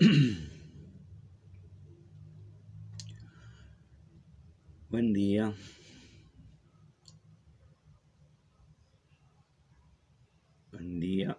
[4.88, 5.52] Buen día.
[10.72, 11.36] Buen día.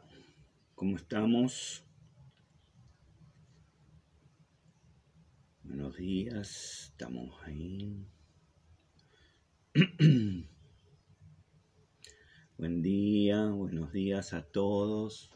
[0.76, 1.84] ¿Cómo estamos?
[5.64, 6.92] Buenos días.
[6.92, 8.06] Estamos ahí.
[12.60, 15.32] Buen día, buenos días a todos,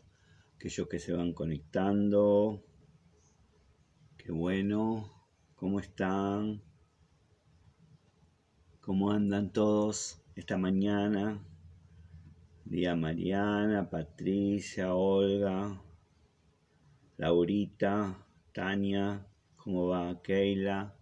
[0.53, 2.63] aquellos que se van conectando.
[4.25, 5.13] Qué bueno,
[5.55, 6.59] ¿cómo están?
[8.81, 11.45] ¿Cómo andan todos esta mañana?
[12.63, 15.79] Día Mariana, Patricia, Olga,
[17.17, 18.17] Laurita,
[18.51, 20.95] Tania, ¿cómo va Keila?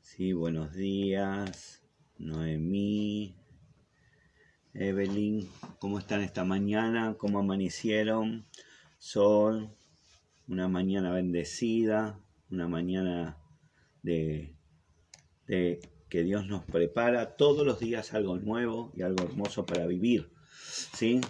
[0.00, 1.82] Sí, buenos días.
[2.18, 3.34] Noemí,
[4.74, 5.48] Evelyn,
[5.80, 7.16] ¿cómo están esta mañana?
[7.18, 8.46] ¿Cómo amanecieron?
[9.00, 9.76] Sol,
[10.50, 12.18] una mañana bendecida,
[12.50, 13.38] una mañana
[14.02, 14.56] de,
[15.46, 20.32] que Dios nos prepara todos los días algo nuevo y algo hermoso para vivir.
[20.92, 21.20] ¿Sí?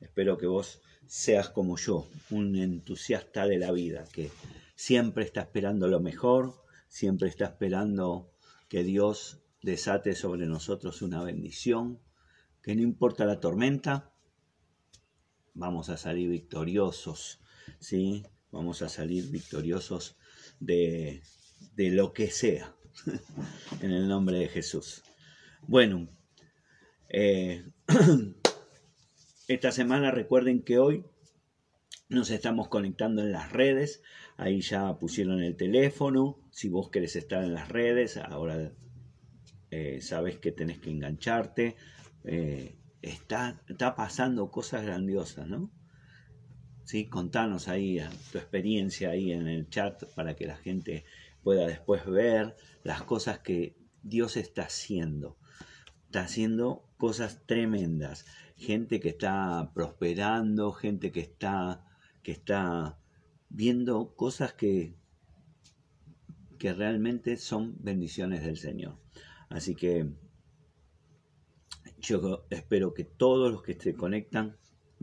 [0.00, 4.30] Espero que vos seas como yo, un entusiasta de la vida, que
[4.74, 8.30] siempre está esperando lo mejor, siempre está esperando
[8.68, 12.00] que Dios desate sobre nosotros una bendición,
[12.62, 14.10] que no importa la tormenta,
[15.52, 17.40] vamos a salir victoriosos,
[17.78, 18.24] ¿sí?
[18.50, 20.16] Vamos a salir victoriosos
[20.60, 21.22] de,
[21.74, 22.74] de lo que sea,
[23.82, 25.02] en el nombre de Jesús.
[25.66, 26.08] Bueno,
[27.08, 27.64] eh,
[29.48, 31.04] esta semana recuerden que hoy
[32.08, 34.02] nos estamos conectando en las redes,
[34.36, 38.72] ahí ya pusieron el teléfono, si vos querés estar en las redes, ahora
[39.70, 41.76] eh, sabes que tenés que engancharte.
[42.24, 45.70] Eh, está, está pasando cosas grandiosas, ¿no?
[46.88, 47.04] ¿Sí?
[47.04, 48.00] Contanos ahí
[48.32, 51.04] tu experiencia ahí en el chat para que la gente
[51.42, 55.36] pueda después ver las cosas que Dios está haciendo.
[56.06, 58.24] Está haciendo cosas tremendas.
[58.56, 61.84] Gente que está prosperando, gente que está,
[62.22, 62.98] que está
[63.50, 64.96] viendo cosas que,
[66.58, 68.98] que realmente son bendiciones del Señor.
[69.50, 70.10] Así que
[71.98, 74.56] yo espero que todos los que se conectan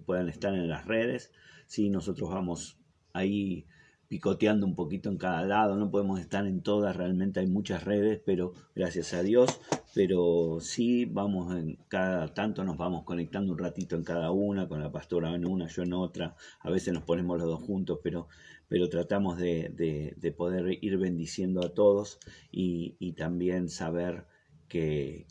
[0.08, 1.32] puedan estar en las redes.
[1.66, 2.78] Sí, nosotros vamos
[3.14, 3.66] ahí
[4.08, 8.22] picoteando un poquito en cada lado, no podemos estar en todas, realmente hay muchas redes,
[8.24, 9.60] pero gracias a Dios,
[9.96, 14.80] pero sí vamos en cada tanto nos vamos conectando un ratito en cada una, con
[14.80, 18.28] la pastora en una, yo en otra, a veces nos ponemos los dos juntos, pero,
[18.68, 19.72] pero tratamos de,
[20.16, 22.20] de, poder ir bendiciendo a todos
[22.52, 24.28] y, y también saber
[24.68, 25.26] que,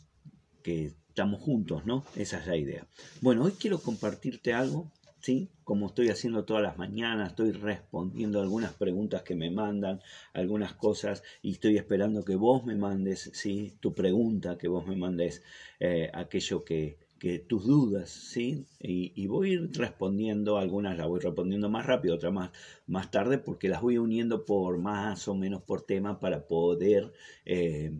[1.07, 2.03] estamos juntos, ¿no?
[2.15, 2.87] Esa es la idea.
[3.21, 4.91] Bueno, hoy quiero compartirte algo,
[5.25, 5.49] ¿sí?
[5.63, 9.99] Como estoy haciendo todas las mañanas, estoy respondiendo algunas preguntas que me mandan,
[10.33, 13.73] algunas cosas, y estoy esperando que vos me mandes, ¿sí?
[13.79, 15.41] Tu pregunta, que vos me mandes
[15.79, 18.67] eh, aquello que, que tus dudas, ¿sí?
[18.79, 22.51] Y, voy a ir respondiendo, algunas las voy respondiendo más rápido, otras más,
[22.85, 27.11] más tarde, porque las voy uniendo por más o menos por tema para poder
[27.45, 27.99] eh,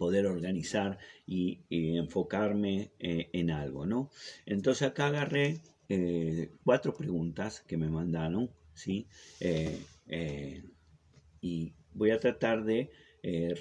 [0.00, 4.08] poder organizar y, enfocarme eh, en algo, ¿no?
[4.46, 5.60] Entonces acá agarré
[5.90, 9.06] eh, cuatro preguntas que me mandaron, ¿sí?
[9.40, 10.62] Eh,
[11.42, 12.90] y voy a tratar de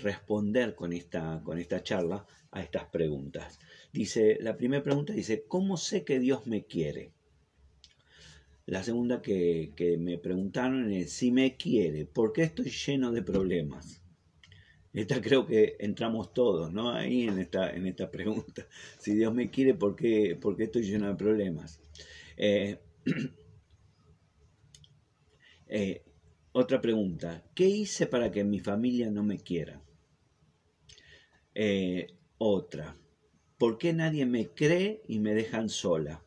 [0.02, 3.60] responder con esta, con esta charla a estas preguntas.
[3.92, 7.12] Dice, la primera pregunta dice, ¿cómo sé que Dios me quiere?
[8.66, 13.22] La segunda que, que me preguntaron es, si me quiere, ¿por qué estoy lleno de
[13.22, 14.02] problemas?
[14.94, 16.92] Esta creo que entramos todos, ¿no?
[16.92, 18.68] Ahí en esta, en esta pregunta.
[18.98, 21.80] Si Dios me quiere, ¿por qué, estoy lleno de problemas?
[22.40, 22.80] Eh,
[25.68, 26.02] eh,
[26.54, 27.44] otra pregunta.
[27.54, 29.82] ¿Qué hice para que mi familia no me quiera?
[31.54, 32.08] Eh,
[32.38, 32.96] otra.
[33.58, 36.24] ¿Por qué nadie me cree y me dejan sola?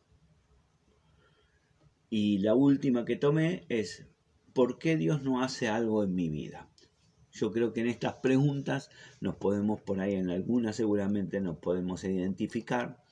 [2.11, 4.05] Y la última que tomé es,
[4.53, 6.69] ¿por qué Dios no hace algo en mi vida?
[7.31, 12.03] Yo creo que en estas preguntas nos podemos, por ahí en algunas seguramente nos podemos
[12.03, 13.03] identificar.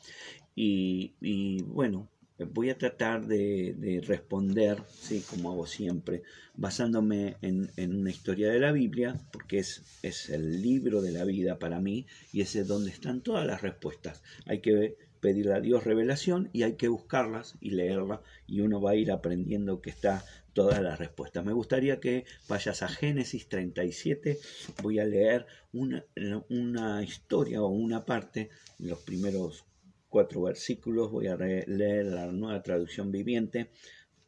[0.56, 2.11] Y, bueno,
[2.46, 5.24] voy a tratar de, responder, ¿sí?
[5.30, 6.24] como hago siempre,
[6.56, 11.60] basándome en, una historia de la Biblia, porque es, es el libro de la vida
[11.60, 14.24] para mí y ese es donde están todas las respuestas.
[14.46, 18.92] Hay que pedirle a Dios revelación y hay que buscarlas y leerlas y uno va
[18.92, 21.46] a ir aprendiendo que está todas las respuestas.
[21.46, 24.40] Me gustaría que vayas a Génesis 37,
[24.82, 26.04] voy a leer una,
[26.50, 28.50] una historia o una parte,
[28.80, 29.64] los primeros
[30.12, 33.72] cuatro versículos, voy a leer la nueva traducción viviente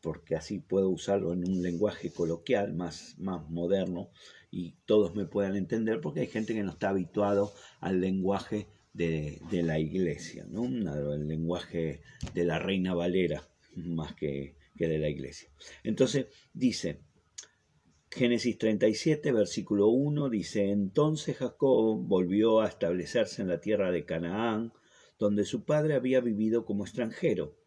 [0.02, 4.10] porque así puedo usarlo en un lenguaje coloquial más, más moderno
[4.50, 9.40] y todos me puedan entender, porque hay gente que no está habituado al lenguaje de,
[9.52, 10.66] la iglesia, ¿no?
[10.66, 12.02] el lenguaje
[12.34, 15.50] de la reina Valera más que, que de la iglesia.
[15.84, 17.00] Entonces dice,
[18.12, 24.74] Génesis 37, versículo 1 dice, entonces Jacob volvió a establecerse en la tierra de Canaán,
[25.24, 27.58] donde su padre había vivido como extranjero.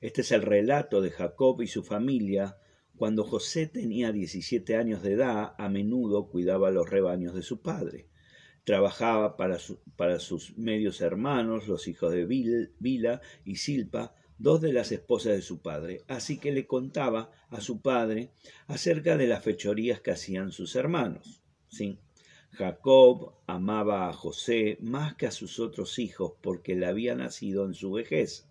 [0.00, 2.56] Este es el relato de Jacob y su familia.
[2.96, 8.08] Cuando José tenía 17 años de edad, a menudo cuidaba los rebaños de su padre.
[8.64, 9.58] Trabajaba para,
[10.18, 15.60] sus medios hermanos, los hijos de Vila y Silpa, dos de las esposas de su
[15.60, 18.30] padre, así que le contaba a su padre
[18.68, 21.42] acerca de las fechorías que hacían sus hermanos.
[21.68, 21.98] ¿sí?
[22.52, 27.72] Jacob amaba a José más que a sus otros hijos porque le había nacido en
[27.72, 28.46] su vejez.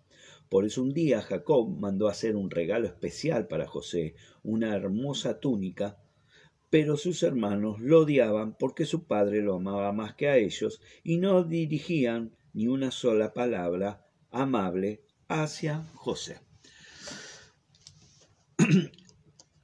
[0.48, 5.98] Por eso un día Jacob mandó hacer un regalo especial para José, una hermosa túnica,
[6.68, 11.18] pero sus hermanos lo odiaban porque su padre lo amaba más que a ellos y
[11.18, 16.40] no dirigían ni una sola palabra amable hacia José.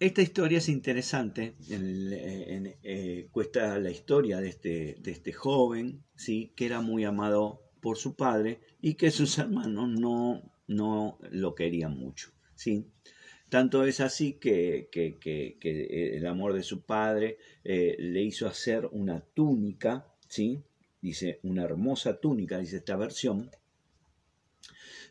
[0.01, 6.53] Esta historia es interesante, eh, cuesta la historia de este, de este joven, ¿sí?
[6.55, 11.99] que era muy amado por su padre y que sus hermanos no, no lo querían
[11.99, 12.31] mucho.
[12.55, 12.87] ¿sí?
[13.49, 14.89] Tanto es así que,
[15.63, 20.63] el amor de su padre eh, le hizo hacer una túnica, ¿sí?
[21.03, 23.51] dice una hermosa túnica, dice esta versión,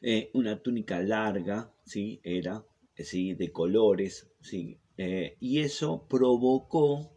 [0.02, 2.20] eh, una túnica larga, ¿sí?
[2.24, 2.64] Era,
[2.98, 3.34] ¿sí?
[3.34, 4.80] De colores, ¿sí?
[4.98, 7.12] Eh, y eso provocó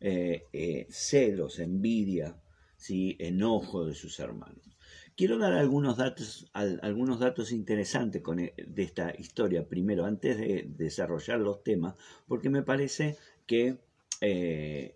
[0.00, 2.40] eh, celos, envidia,
[2.76, 3.16] ¿sí?
[3.18, 4.76] Enojo de sus hermanos.
[5.16, 11.62] Quiero dar algunos datos, algunos datos interesantes de esta historia, primero, antes de desarrollar los
[11.62, 11.94] temas,
[12.28, 13.16] porque me parece
[13.46, 13.78] que
[14.20, 14.95] eh,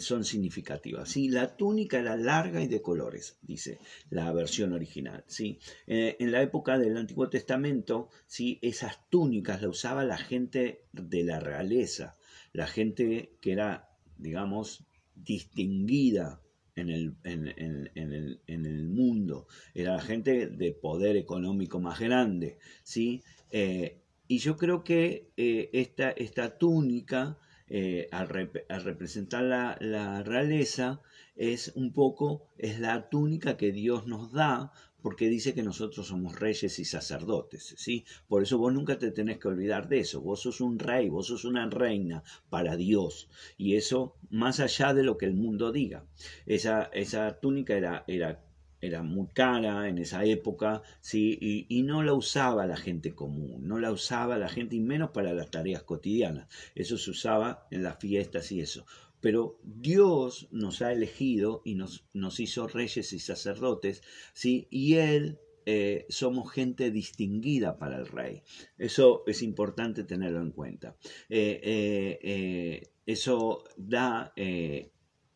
[0.00, 1.08] son significativas.
[1.08, 1.28] ¿sí?
[1.28, 3.78] La túnica era larga y de colores, dice
[4.10, 5.24] la versión original.
[5.26, 5.58] ¿sí?
[5.86, 8.58] Eh, en la época del Antiguo Testamento, ¿sí?
[8.62, 12.16] esas túnicas las usaba la gente de la realeza,
[12.52, 16.40] la gente que era, digamos, distinguida
[16.76, 22.58] en el, en, el, mundo, era la gente de poder económico más grande.
[22.82, 23.22] ¿sí?
[23.50, 27.38] Eh, y yo creo que esta, esta túnica
[27.68, 31.00] eh, al, representar la, realeza,
[31.36, 34.72] es un poco, es la túnica que Dios nos da,
[35.02, 38.04] porque dice que nosotros somos reyes y sacerdotes, ¿sí?
[38.26, 41.26] Por eso vos nunca te tenés que olvidar de eso, vos sos un rey, vos
[41.26, 43.28] sos una reina para Dios,
[43.58, 46.06] y eso más allá de lo que el mundo diga.
[46.46, 48.42] Esa, esa túnica era, era
[48.86, 51.38] era muy cara en esa época, ¿sí?
[51.40, 55.34] Y, no la usaba la gente común, no la usaba la gente y menos para
[55.34, 56.48] las tareas cotidianas.
[56.74, 58.86] Eso se usaba en las fiestas y eso.
[59.20, 64.02] Pero Dios nos ha elegido y nos, nos hizo reyes y sacerdotes,
[64.32, 64.66] ¿sí?
[64.70, 68.42] Y Él eh, somos gente distinguida para el rey.
[68.76, 70.96] Eso es importante tenerlo en cuenta.
[71.28, 74.34] Eh, eh, eso da,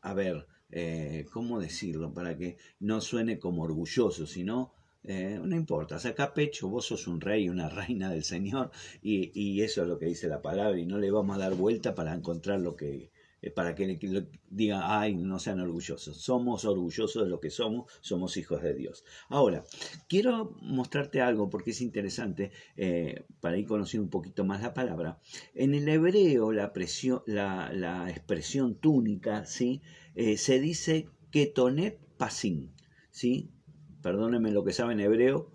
[0.02, 2.12] a ver, eh, ¿cómo decirlo?
[2.12, 4.74] Para que no suene como orgulloso, sino,
[5.04, 8.70] eh, no importa, saca pecho, vos sos un rey, una reina del Señor,
[9.02, 11.54] y, y, eso es lo que dice la palabra, y no le vamos a dar
[11.54, 13.10] vuelta para encontrar lo que,
[13.40, 13.98] eh, para que
[14.50, 16.16] digan, ay, no sean orgullosos.
[16.18, 19.04] Somos orgullosos de lo que somos, somos hijos de Dios.
[19.30, 19.64] Ahora,
[20.08, 22.50] quiero mostrarte algo porque es interesante
[23.40, 25.18] para ir conociendo un poquito más la palabra.
[25.54, 26.72] En el hebreo, la,
[27.26, 29.80] la, expresión túnica, ¿sí?
[30.20, 32.70] Eh, se dice ketonet pasim,
[33.12, 33.52] ¿sí?
[34.02, 35.52] Perdónenme lo que sabe en hebreo,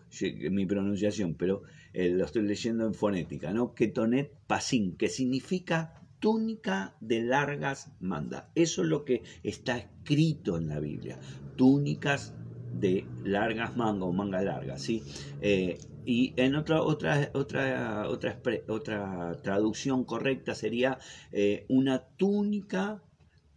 [0.52, 3.74] mi pronunciación, pero lo estoy leyendo en fonética, ¿no?
[3.74, 8.46] Ketonet pasim, que significa túnica de largas mangas.
[8.56, 11.20] Eso es lo que está escrito en la Biblia.
[11.58, 12.34] Túnicas
[12.72, 15.04] de largas mangas o mangas largas, ¿sí?
[15.42, 18.40] Eh, y en otra, otra, otra, otra,
[18.70, 20.98] otra traducción correcta sería
[21.34, 23.04] eh, una túnica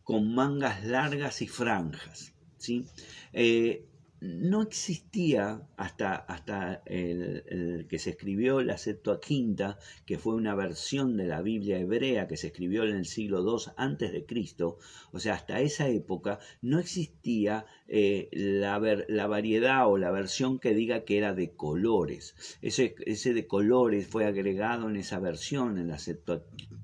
[0.06, 2.86] con mangas largas y franjas, ¿sí?
[3.32, 3.84] Eh,
[4.20, 11.26] no existía hasta, hasta el, que se escribió la Septuaginta, que fue una versión de
[11.26, 14.78] la Biblia hebrea que se escribió en el siglo II antes de Cristo,
[15.10, 20.72] o sea, hasta esa época no existía eh, la, la, variedad o la versión que
[20.72, 22.36] diga que era de colores.
[22.62, 26.75] Ese, ese de colores fue agregado en esa versión, en la Septuaginta,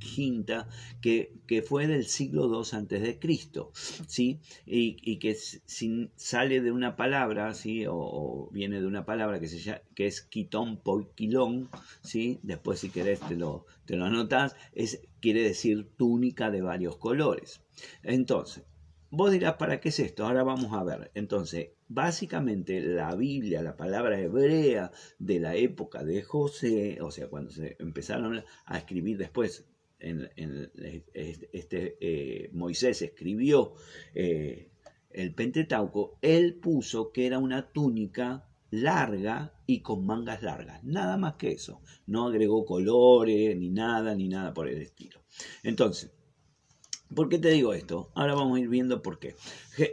[1.01, 3.73] que, que fue del siglo II antes de Cristo,
[4.07, 4.41] ¿sí?
[4.67, 7.85] y, y que sin, sale de una palabra ¿sí?
[7.89, 11.69] O, viene de una palabra que, se llama, que es quitón poiquilón,
[12.03, 12.39] ¿sí?
[12.43, 17.61] Después si querés te lo, te lo anotás, es, quiere decir túnica de varios colores.
[18.03, 18.65] Entonces,
[19.11, 20.25] vos dirás, ¿para qué es esto?
[20.27, 21.11] Ahora vamos a ver.
[21.15, 27.51] Entonces, básicamente la Biblia, la palabra hebrea de la época de José, o sea, cuando
[27.51, 29.67] se empezaron a escribir después,
[30.03, 30.71] en,
[31.15, 33.75] este, eh, Moisés escribió
[34.15, 34.69] eh,
[35.11, 41.35] el Pentateuco, él puso que era una túnica larga y con mangas largas, nada más
[41.35, 45.21] que eso, no agregó colores ni nada, ni nada por el estilo.
[45.63, 46.11] Entonces,
[47.15, 48.11] ¿por qué te digo esto?
[48.15, 49.37] Ahora vamos a ir viendo por qué.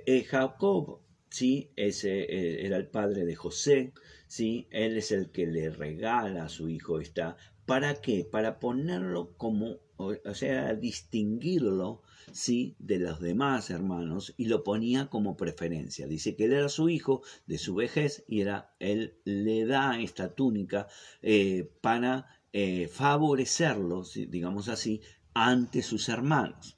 [0.05, 3.93] Eh, Jacob, sí, ese era el padre de José,
[4.27, 7.35] sí, él es el que le regala a su hijo esta,
[7.65, 8.25] ¿para qué?
[8.29, 12.01] Para ponerlo como o sea, distinguirlo
[12.31, 12.75] ¿sí?
[12.79, 16.07] de los demás hermanos y lo ponía como preferencia.
[16.07, 20.33] Dice que él era su hijo de su vejez y era, él le da esta
[20.33, 20.87] túnica
[21.21, 25.01] eh, para eh, favorecerlo, digamos así,
[25.33, 26.77] ante sus hermanos.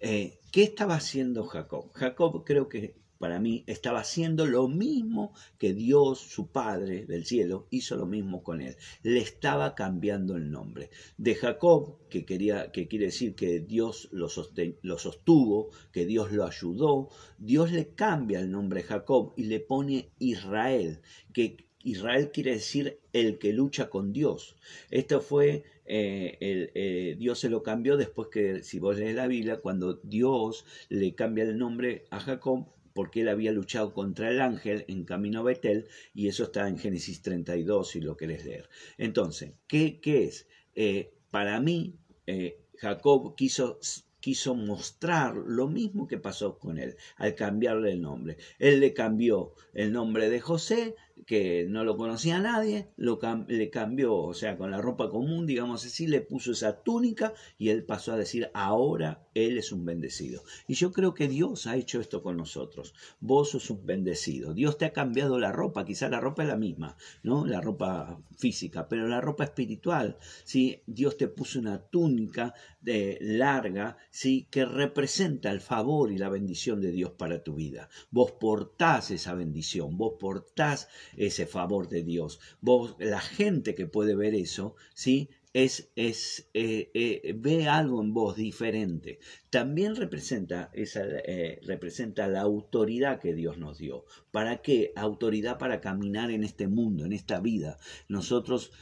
[0.00, 1.92] Eh, ¿Qué estaba haciendo Jacob?
[1.92, 7.68] Jacob creo que para mí estaba haciendo lo mismo que Dios, su Padre del cielo,
[7.70, 8.74] hizo lo mismo con él.
[9.04, 10.90] Le estaba cambiando el nombre.
[11.18, 17.10] De Jacob, que, quería, que quiere decir que Dios lo, sostuvo, que Dios lo ayudó,
[17.38, 21.00] Dios le cambia el nombre Jacob y le pone Israel,
[21.32, 24.56] que Israel quiere decir el que lucha con Dios.
[24.90, 29.60] Esto fue, eh, eh, Dios se lo cambió después que, si vos lees la Biblia,
[29.60, 34.84] cuando Dios le cambia el nombre a Jacob, porque él había luchado contra el ángel
[34.88, 38.68] en camino a Betel, y eso está en Génesis 32 si lo querés leer.
[38.98, 40.46] Entonces, ¿qué, qué es?
[40.74, 41.96] Eh, para mí,
[42.26, 43.78] eh, Jacob quiso
[44.22, 48.36] quiso mostrar lo mismo que pasó con él al cambiarle el nombre.
[48.60, 50.94] Él le cambió el nombre de José,
[51.26, 55.84] que no lo conocía nadie, lo le cambió, o sea, con la ropa común, digamos
[55.84, 60.42] así, le puso esa túnica y él pasó a decir, ahora él es un bendecido.
[60.66, 62.94] Y yo creo que Dios ha hecho esto con nosotros.
[63.20, 64.54] Vos sos un bendecido.
[64.54, 67.46] Dios te ha cambiado la ropa, quizá la ropa es la misma, ¿no?
[67.46, 70.82] La ropa física, pero la ropa espiritual, ¿sí?
[70.86, 74.48] Dios te puso una túnica de larga, ¿sí?
[74.50, 77.88] Que representa el favor y la bendición de Dios para tu vida.
[78.10, 82.40] Vos portás esa bendición, vos portás ese favor de Dios.
[82.60, 85.28] Vos, la gente que puede ver eso, ¿sí?
[85.54, 89.18] es, es eh, eh, ve algo en vos diferente.
[89.50, 94.04] También representa, esa, eh, representa la autoridad que Dios nos dio.
[94.30, 94.92] ¿Para qué?
[94.96, 97.78] Autoridad para caminar en este mundo, en esta vida.
[98.08, 98.72] Nosotros,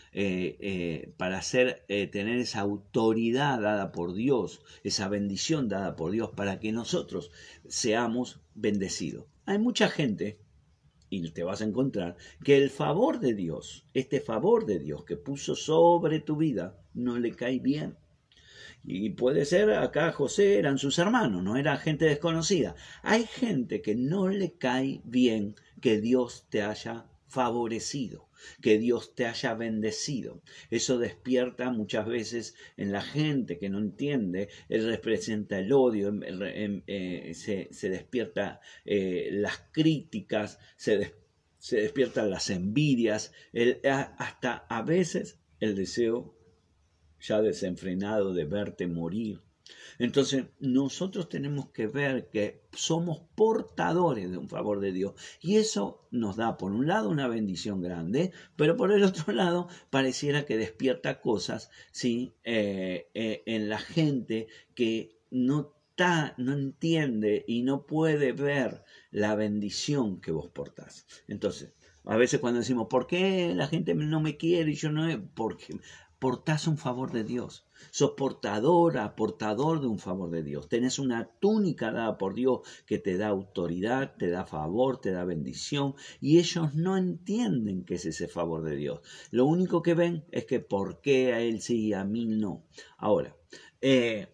[1.17, 6.73] para hacer, tener esa autoridad dada por Dios, esa bendición dada por Dios, para que
[6.73, 7.33] nosotros
[7.67, 9.27] seamos bendecidos.
[9.47, 10.39] Hay mucha gente
[11.11, 15.17] y te vas a encontrar que el favor de Dios, este favor de Dios que
[15.17, 17.97] puso sobre tu vida, no le cae bien.
[18.85, 22.76] Y puede ser, acá José eran sus hermanos, no era gente desconocida.
[23.02, 28.29] Hay gente que no le cae bien que Dios te haya favorecido,
[28.61, 30.43] que Dios te haya bendecido.
[30.71, 37.33] Eso despierta muchas veces en la gente que no entiende, él representa el odio, eh,
[37.35, 41.15] se, despierta eh, las críticas, se,
[41.59, 43.33] se, despiertan las envidias,
[43.83, 46.35] hasta a veces el deseo
[47.21, 49.41] ya desenfrenado de verte morir
[50.00, 55.12] entonces, nosotros tenemos que ver que somos portadores de un favor de Dios.
[55.42, 59.69] Y eso nos da, por un lado, una bendición grande, pero por el otro lado,
[59.90, 62.33] pareciera que despierta cosas ¿sí?
[62.45, 69.35] Eh, eh, en la gente que no está, no entiende y no puede ver la
[69.35, 71.07] bendición que vos portás.
[71.28, 71.75] Entonces,
[72.07, 75.07] a veces cuando decimos, ¿por qué la gente no me quiere y yo no?
[75.35, 75.78] Porque
[76.19, 77.66] portás un favor de Dios.
[77.91, 80.69] Sos portadora, portador de un favor de Dios.
[80.69, 85.25] Tenés una túnica dada por Dios que te da autoridad, te da favor, te da
[85.25, 85.95] bendición.
[86.21, 89.01] Y ellos no entienden qué es ese favor de Dios.
[89.31, 92.65] Lo único que ven es que por qué a él sí y a mí no.
[92.99, 93.37] Ahora,
[93.81, 94.29] eh,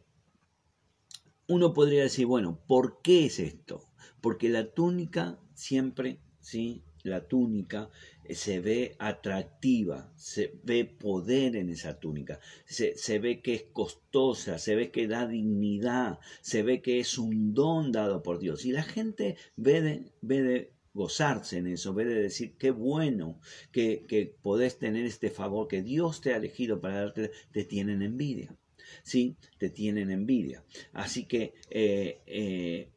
[1.48, 3.84] uno podría decir, bueno, ¿por qué es esto?
[4.20, 6.82] Porque la túnica siempre, ¿sí?
[7.02, 7.88] La túnica
[8.34, 14.74] se ve atractiva, se ve poder en esa túnica, se, ve que es costosa, se
[14.74, 18.64] ve que da dignidad, se ve que es un don dado por Dios.
[18.64, 23.38] Y la gente ve de, ve de gozarse en eso, ve de decir qué bueno
[23.70, 28.02] que, que podés tener este favor que Dios te ha elegido para darte, te tienen
[28.02, 28.56] envidia.
[29.02, 29.36] ¿Sí?
[29.58, 30.64] Te tienen envidia.
[30.92, 32.88] Así que eh, eh,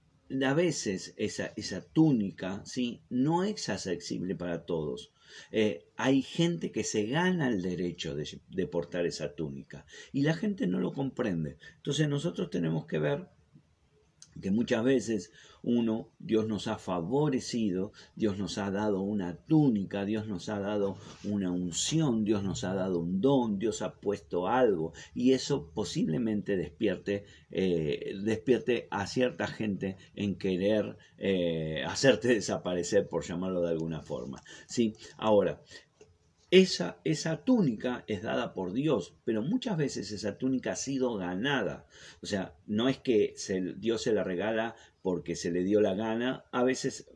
[0.45, 3.01] a veces esa, esa túnica ¿sí?
[3.09, 5.11] no es accesible para todos.
[5.51, 10.33] Eh, hay gente que se gana el derecho de, de portar esa túnica y la
[10.33, 11.57] gente no lo comprende.
[11.77, 13.27] Entonces nosotros tenemos que ver
[14.39, 15.31] que muchas veces
[15.61, 20.97] uno, Dios nos ha favorecido, Dios nos ha dado una túnica, Dios nos ha dado
[21.23, 26.55] una unción, Dios nos ha dado un don, Dios ha puesto algo y eso posiblemente
[26.55, 34.01] despierte, eh, despierte a cierta gente en querer eh, hacerte desaparecer, por llamarlo de alguna
[34.01, 34.41] forma.
[34.67, 34.95] ¿sí?
[35.17, 35.61] Ahora,
[36.51, 41.85] esa, esa, túnica es dada por Dios, pero muchas veces esa túnica ha sido ganada.
[42.21, 43.35] O sea, no es que
[43.77, 47.09] Dios se la regala porque se le dio la gana, a veces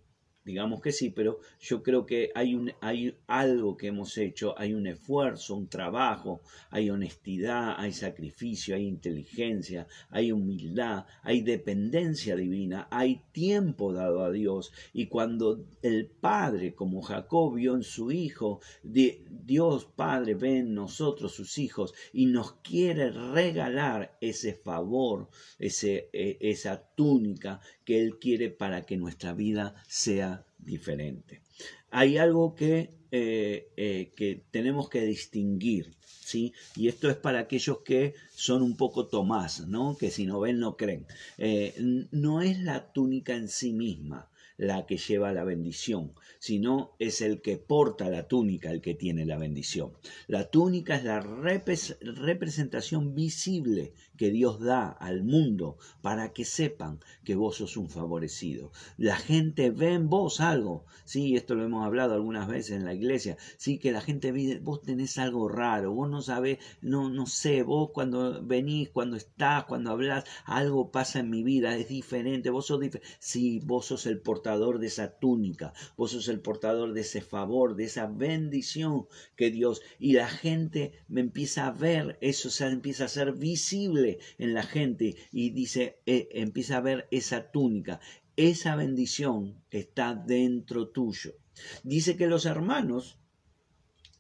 [0.46, 4.74] digamos que sí, pero yo creo que hay, un, hay algo que hemos hecho, hay
[4.74, 12.88] un esfuerzo, un trabajo, hay honestidad, hay sacrificio, hay inteligencia, hay humildad, hay dependencia divina,
[12.92, 14.72] hay tiempo dado a Dios.
[14.94, 21.34] Y cuando el Padre, como Jacob vio en su Hijo, Dios Padre ve en nosotros
[21.34, 28.50] sus hijos y nos quiere regalar ese favor, ese, e, esa túnica que Él quiere
[28.50, 31.42] para que nuestra vida sea diferente.
[31.92, 36.54] Hay algo que, eh, eh, que tenemos que distinguir, ¿sí?
[36.76, 39.98] Y esto es para aquellos que son un poco Tomás, ¿no?
[39.98, 41.06] Que si no ven, no creen.
[41.38, 41.76] Eh,
[42.12, 47.42] no es la túnica en sí misma, la que lleva la bendición, sino es el
[47.42, 49.94] que porta la túnica el que tiene la bendición.
[50.28, 57.36] La túnica es la representación visible que Dios da al mundo para que sepan que
[57.36, 58.72] vos sos un favorecido.
[58.98, 62.94] La gente ve en vos algo, sí, esto lo hemos hablado algunas veces en la
[62.94, 67.26] iglesia, sí, que la gente ve, vos tenés algo raro, vos no sabés, no, no
[67.26, 72.50] sé, vos cuando venís, cuando estás, cuando hablas, algo pasa en mi vida, es diferente,
[72.50, 76.94] vos sos diferente, sí, vos sos el portador de esa túnica, vos sos el portador
[76.94, 82.18] de ese favor, de esa bendición que Dios, y la gente me empieza a ver,
[82.22, 84.03] eso se empieza a ser visible
[84.38, 88.00] en la gente y dice, eh, empieza a ver esa túnica.
[88.36, 91.36] Esa bendición está dentro tuyo.
[91.84, 93.20] Dice que los hermanos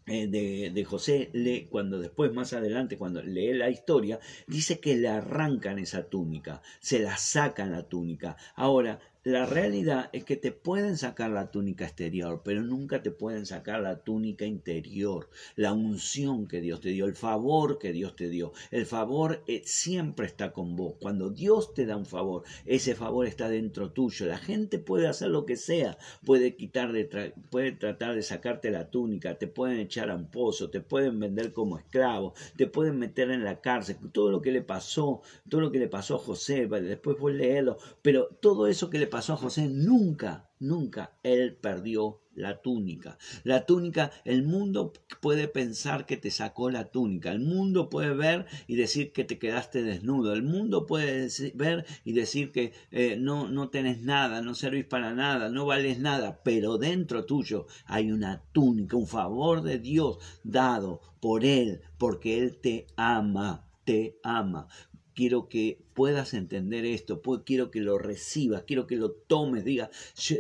[0.05, 4.97] eh, de, de, José, le, cuando después más adelante, cuando lee la historia, dice que
[4.97, 8.35] le arrancan esa túnica, se la sacan la túnica.
[8.55, 13.45] Ahora, la realidad es que te pueden sacar la túnica exterior, pero nunca te pueden
[13.45, 18.27] sacar la túnica interior, la unción que Dios te dio, el favor que Dios te
[18.27, 18.51] dio.
[18.69, 20.95] El favor eh, siempre está con vos.
[20.99, 24.25] Cuando Dios te da un favor, ese favor está dentro tuyo.
[24.25, 28.89] La gente puede hacer lo que sea, puede quitar de puede tratar de sacarte la
[28.89, 33.31] túnica, te pueden echar a un pozo, te pueden vender como esclavo, te pueden meter
[33.31, 33.95] en la cárcel.
[34.11, 37.77] Todo lo que le pasó, todo lo que le pasó a José, después vos leerlo,
[38.01, 43.19] pero todo eso que le pasó a José, nunca, nunca él perdió la túnica.
[43.43, 48.47] La túnica, el mundo puede pensar que te sacó la túnica, el mundo puede ver
[48.65, 53.47] y decir que te quedaste desnudo, el mundo puede ver y decir que eh, no,
[53.49, 58.41] no tenés nada, no servís para nada, no vales nada, pero dentro tuyo hay una
[58.51, 64.67] túnica, un favor de Dios dado por Él, porque Él te ama, te ama
[65.13, 69.89] quiero que puedas entender esto, quiero que lo recibas, quiero que lo tomes, diga,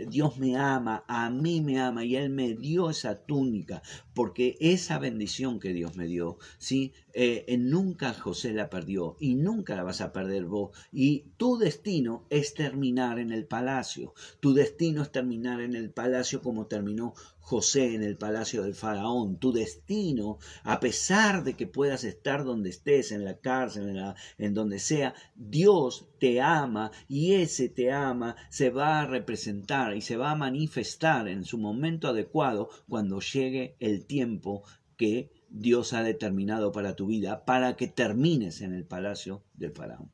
[0.07, 3.81] Dios me ama, a mí me ama y Él me dio esa túnica,
[4.13, 6.93] porque esa bendición que Dios me dio, ¿sí?
[7.13, 10.75] Eh, nunca José la perdió y nunca la vas a perder vos.
[10.91, 16.41] Y tu destino es terminar en el palacio, tu destino es terminar en el palacio
[16.41, 17.13] como terminó
[17.43, 19.37] José en el palacio del faraón.
[19.37, 24.15] Tu destino, a pesar de que puedas estar donde estés, en la cárcel, en, la,
[24.37, 25.13] en donde sea,
[25.49, 30.35] Dios te ama y ese te ama se va a representar y se va a
[30.35, 34.63] manifestar en su momento adecuado cuando llegue el tiempo
[34.97, 40.11] que Dios ha determinado para tu vida, para que termines en el palacio del faraón.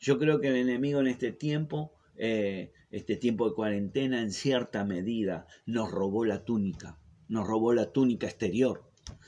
[0.00, 4.84] Yo creo que el enemigo en este tiempo eh, este tiempo de cuarentena en cierta
[4.84, 6.96] medida nos robó la túnica,
[7.28, 8.84] nos robó la túnica exterior,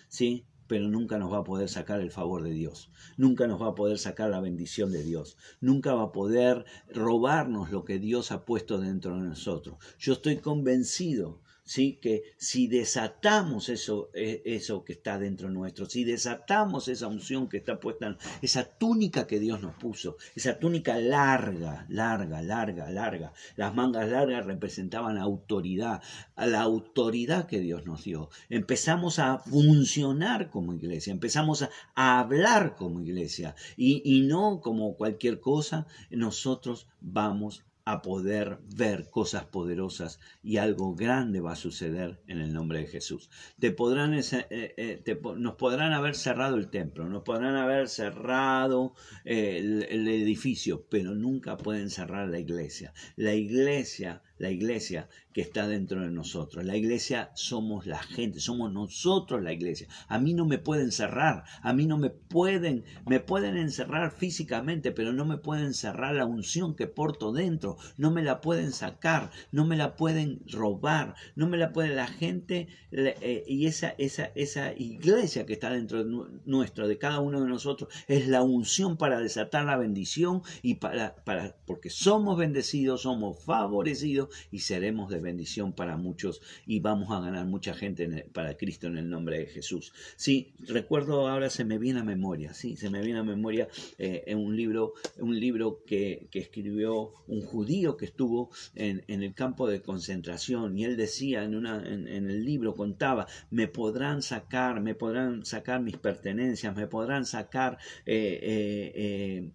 [0.09, 0.46] ¿sí?
[0.69, 3.75] Pero nunca nos va a poder sacar el favor de Dios, nunca nos va a
[3.75, 8.45] poder sacar la bendición de Dios, nunca va a poder robarnos lo que Dios ha
[8.45, 9.77] puesto dentro de nosotros.
[9.99, 11.99] Yo estoy convencido ¿sí?
[12.01, 17.59] que si desatamos eso, e, eso que está dentro nuestro, si desatamos esa unción que
[17.59, 23.75] está puesta, esa túnica que Dios nos puso, esa túnica larga, larga, larga, larga, las
[23.75, 26.01] mangas largas representaban autoridad,
[26.37, 28.31] a la autoridad que Dios nos dio.
[28.49, 35.41] Empezamos a funcionar como iglesia, empezamos a, hablar como iglesia y, y no como cualquier
[35.41, 42.41] cosa, nosotros vamos a poder ver cosas poderosas y algo grande va a suceder en
[42.41, 43.31] el nombre de Jesús.
[43.61, 48.95] Te podrán, eh, eh, nos podrán haber cerrado el templo, nos podrán haber cerrado
[49.25, 52.93] eh, el edificio, pero nunca pueden cerrar la iglesia.
[53.15, 56.65] La iglesia la iglesia que está dentro de nosotros.
[56.65, 59.87] La iglesia somos la gente, somos nosotros la iglesia.
[60.09, 64.93] A mí no me pueden cerrar, a mí no me pueden, me pueden encerrar físicamente,
[64.93, 69.31] pero no me pueden cerrar la unción que porto dentro, no me la pueden sacar,
[69.53, 74.31] no me la pueden robar, no me la puede la gente eh, y esa, esa,
[74.35, 78.97] esa iglesia que está dentro de nuestro, de cada uno de nosotros, es la unción
[78.97, 85.21] para desatar la bendición y para, para porque somos bendecidos, somos favorecidos y seremos de
[85.21, 89.47] bendición para muchos y vamos a ganar mucha gente para Cristo en el nombre de
[89.47, 89.93] Jesús.
[90.17, 94.25] Sí, recuerdo ahora se me viene a memoria, sí, se me viene a memoria eh,
[94.27, 99.81] en un libro, un libro que, escribió un judío que estuvo en, el campo de
[99.81, 105.47] concentración y él decía en, una, en, el libro, contaba, me podrán sacar, me podrán
[105.47, 107.79] sacar mis pertenencias, me podrán sacar...
[108.05, 109.51] Eh, eh,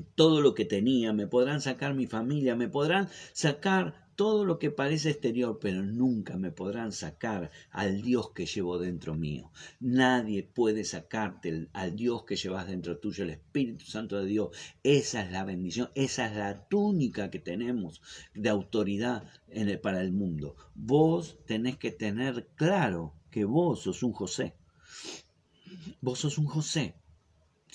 [0.00, 4.70] todo lo que tenía, me podrán sacar mi familia, me podrán sacar todo lo que
[4.70, 9.50] parece exterior, pero nunca me podrán sacar al Dios que llevo dentro mío.
[9.80, 14.56] Nadie puede sacarte al Dios que llevas dentro tuyo, el Espíritu Santo de Dios.
[14.82, 18.00] Esa es la bendición, esa es la túnica que tenemos
[18.34, 19.24] de autoridad
[19.82, 20.56] para el mundo.
[20.74, 24.54] Vos tenés que tener claro que vos sos un José.
[26.00, 26.94] Vos sos un José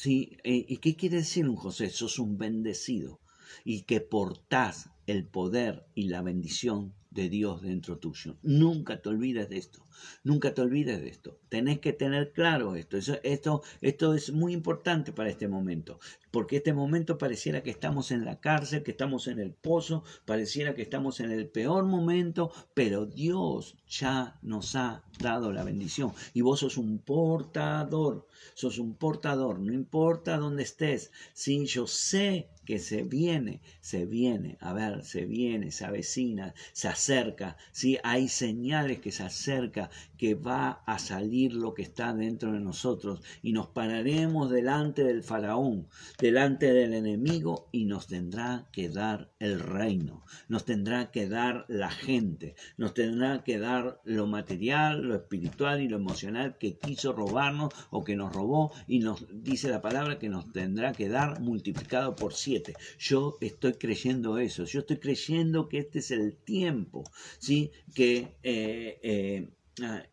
[0.01, 0.37] ¿Sí?
[0.45, 1.89] Eh, ¿Y qué quiere decir un José?
[1.89, 3.19] Sos un bendecido
[3.65, 8.37] y que portás el poder y la bendición de Dios dentro tuyo.
[8.41, 9.83] Nunca te olvides de esto.
[10.23, 11.39] Nunca te olvides de esto.
[11.49, 12.97] Tenés que tener claro esto.
[12.97, 13.61] esto.
[13.81, 15.99] Esto es muy importante para este momento.
[16.31, 20.75] Porque este momento pareciera que estamos en la cárcel, que estamos en el pozo, pareciera
[20.75, 26.13] que estamos en el peor momento, pero Dios ya nos ha dado la bendición.
[26.33, 28.27] Y vos sos un portador.
[28.53, 29.59] Sos un portador.
[29.59, 31.11] No importa dónde estés.
[31.33, 36.87] Sí, yo sé que se viene, se viene, a ver, se viene, se avecina, se
[36.87, 37.97] acerca, ¿sí?
[38.03, 43.21] hay señales que se acerca, que va a salir lo que está dentro de nosotros
[43.41, 45.87] y nos pararemos delante del faraón,
[46.19, 51.89] delante del enemigo y nos tendrá que dar el reino, nos tendrá que dar la
[51.89, 57.73] gente, nos tendrá que dar lo material, lo espiritual y lo emocional que quiso robarnos
[57.89, 62.15] o que nos robó y nos dice la palabra que nos tendrá que dar multiplicado
[62.15, 62.73] por siete.
[62.97, 67.03] Yo estoy creyendo eso, yo estoy creyendo que este es el tiempo,
[67.39, 67.71] ¿sí?
[67.93, 69.49] Que eh, eh,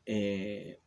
[0.04, 0.78] eh,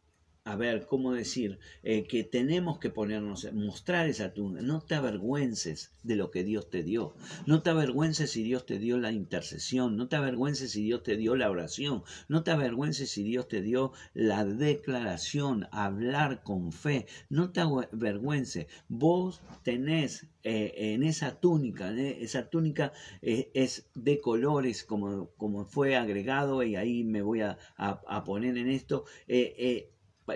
[0.49, 1.59] a ver, ¿cómo decir?
[1.83, 4.63] Eh, que tenemos que ponernos, mostrar esa tunda.
[4.63, 7.13] No te avergüences de lo que Dios te dio.
[7.45, 9.95] No te avergüences si Dios te dio la intercesión.
[9.95, 12.01] No te avergüences si Dios te dio la oración.
[12.29, 17.05] No te avergüences si Dios te dio la declaración, hablar con fe.
[17.29, 18.65] No te avergüences.
[18.87, 22.23] Vos tenés eh, en esa túnica, ¿eh?
[22.23, 28.23] esa túnica es de colores como, como fue agregado y ahí me voy a, a
[28.23, 29.05] poner en esto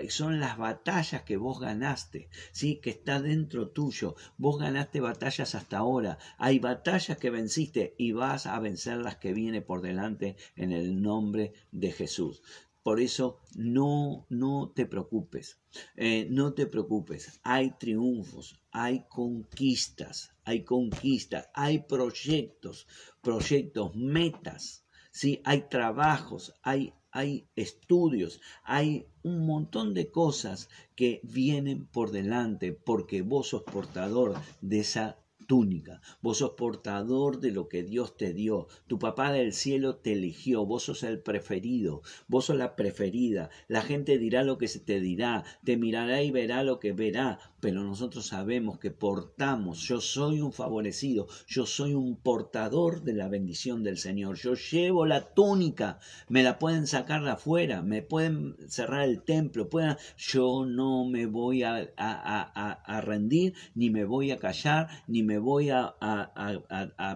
[0.08, 2.76] son las batallas que vos ganaste, ¿sí?
[2.76, 4.14] que está dentro tuyo.
[4.36, 6.18] Vos ganaste batallas hasta ahora.
[6.38, 11.00] Hay batallas que venciste y vas a vencer las que viene por delante en el
[11.00, 12.42] nombre de Jesús.
[12.84, 15.58] Por eso no, no te preocupes,
[15.96, 17.40] eh, no te preocupes.
[17.42, 22.86] Hay triunfos, hay conquistas, hay conquistas, hay proyectos,
[23.22, 25.40] proyectos, metas, ¿sí?
[25.44, 33.22] hay trabajos, hay hay estudios, hay un montón de cosas que vienen por delante porque
[33.22, 36.00] vos sos portador de esa túnica.
[36.22, 38.66] Vos sos portador de lo que Dios te dio.
[38.88, 40.66] Tu papá del cielo te eligió.
[40.66, 42.02] Vos sos el preferido.
[42.26, 43.50] Vos sos la preferida.
[43.68, 45.44] La gente dirá lo que se te dirá.
[45.64, 47.38] Te mirará y verá lo que verá.
[47.64, 49.78] Pero nosotros sabemos que portamos.
[49.88, 51.28] Yo soy un favorecido.
[51.46, 54.36] Yo soy un portador de la bendición del Señor.
[54.36, 55.98] Yo llevo la túnica.
[56.28, 57.80] Me la pueden sacar de afuera.
[57.80, 59.70] Me pueden cerrar el templo.
[59.70, 59.96] Pueden...
[60.18, 63.54] Yo no me voy a, a, rendir.
[63.74, 64.88] Ni me voy a callar.
[65.06, 65.94] Ni me voy a,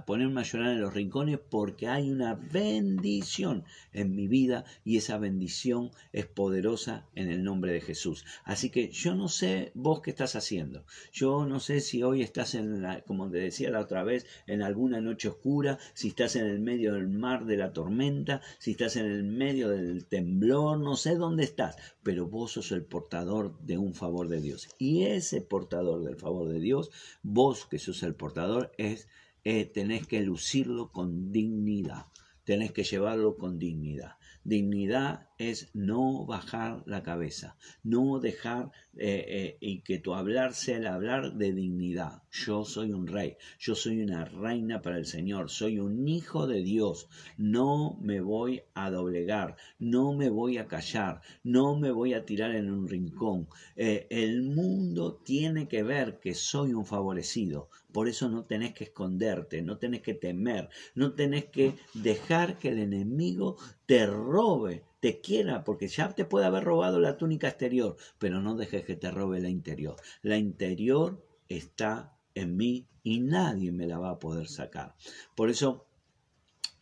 [0.06, 5.18] ponerme a llorar en los rincones porque hay una bendición en mi vida y esa
[5.18, 8.24] bendición es poderosa en el nombre de Jesús.
[8.44, 10.84] Así que yo no sé vos qué estás haciendo.
[11.12, 14.62] Yo no sé si hoy estás en, la, como te decía la otra vez, en
[14.62, 18.96] alguna noche oscura, si estás en el medio del mar de la tormenta, si estás
[18.96, 23.78] en el medio del temblor, no sé dónde estás, pero vos sos el portador de
[23.78, 24.68] un favor de Dios.
[24.78, 26.90] Y ese portador del favor de Dios,
[27.22, 29.08] vos que sos el portador es
[29.44, 32.06] eh, tenés que lucirlo con dignidad,
[32.44, 34.16] tenés que llevarlo con dignidad.
[34.44, 40.78] Dignidad es no bajar la cabeza, no dejar eh, eh, y que tu hablar sea
[40.78, 42.22] el hablar de dignidad.
[42.30, 46.62] Yo soy un rey, yo soy una reina para el Señor, soy un hijo de
[46.62, 47.08] Dios.
[47.36, 52.56] No me voy a doblegar, no me voy a callar, no me voy a tirar
[52.56, 53.48] en un rincón.
[53.76, 57.70] Eh, el mundo tiene que ver que soy un favorecido.
[57.92, 62.68] Por eso no tenés que esconderte, no tenés que temer, no tenés que dejar que
[62.68, 67.96] el enemigo te robe, te quiera, porque ya te puede haber robado la túnica exterior,
[68.18, 69.96] pero no dejes que te robe la interior.
[70.22, 74.94] La interior está en mí y nadie me la va a poder sacar.
[75.34, 75.86] Por eso,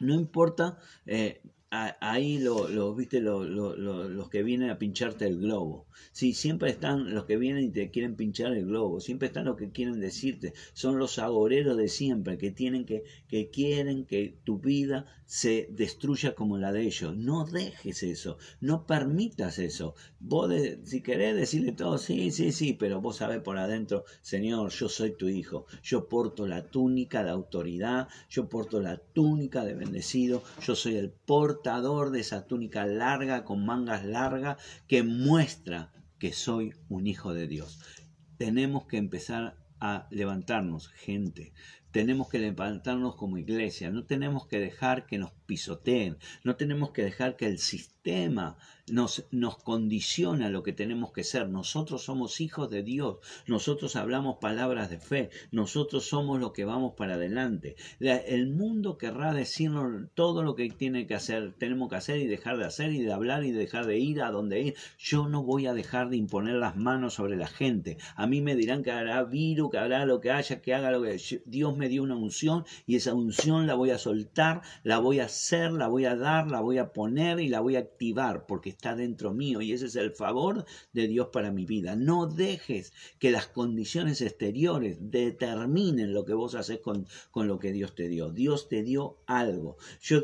[0.00, 1.42] no importa eh,
[2.00, 5.86] ahí lo, viste los que vienen a pincharte el globo.
[6.12, 9.56] Sí, siempre están los que vienen y te quieren pinchar el globo, siempre están los
[9.56, 14.58] que quieren decirte, son los agoreros de siempre, que tienen que, que quieren que tu
[14.58, 17.16] vida se destruya como la de ellos.
[17.16, 19.94] No dejes eso, no permitas eso.
[20.20, 20.50] Vos
[20.84, 25.12] si querés decirle todo, sí, sí, sí, pero vos sabés por adentro, Señor, yo soy
[25.12, 30.74] tu hijo, yo porto la túnica de autoridad, yo porto la túnica de bendecido, yo
[30.74, 37.08] soy el porto de esa túnica larga con mangas largas que muestra que soy un
[37.08, 37.80] hijo de Dios.
[38.38, 41.52] Tenemos que empezar a levantarnos, gente.
[41.90, 43.90] Tenemos que levantarnos como iglesia.
[43.90, 46.18] No tenemos que dejar que nos pisoteen.
[46.44, 48.56] No tenemos que dejar que el sistema
[48.88, 51.48] nos, nos condiciona lo que tenemos que ser.
[51.48, 56.94] Nosotros somos hijos de Dios, nosotros hablamos palabras de fe, nosotros somos los que vamos
[56.96, 57.76] para adelante.
[58.00, 62.58] el mundo querrá decirnos todo lo que tiene que hacer, tenemos que hacer y dejar
[62.58, 64.74] de hacer y de hablar y de dejar de ir a donde ir.
[64.98, 67.98] Yo no voy a dejar de imponer las manos sobre la gente.
[68.14, 71.02] A mí me dirán que hará virus, que hará lo que haya, que haga lo
[71.02, 75.20] que Dios me dio una unción y esa unción la voy a soltar, la voy
[75.20, 78.46] a hacer, la voy a dar, la voy a poner y la voy a activar
[78.46, 81.94] porque está dentro mío y ese es el favor de Dios para mi vida.
[81.94, 87.72] No dejes que las condiciones exteriores determinen lo que vos haces con, con lo que
[87.72, 88.30] Dios te dio.
[88.30, 89.76] Dios te dio algo.
[90.00, 90.22] Yo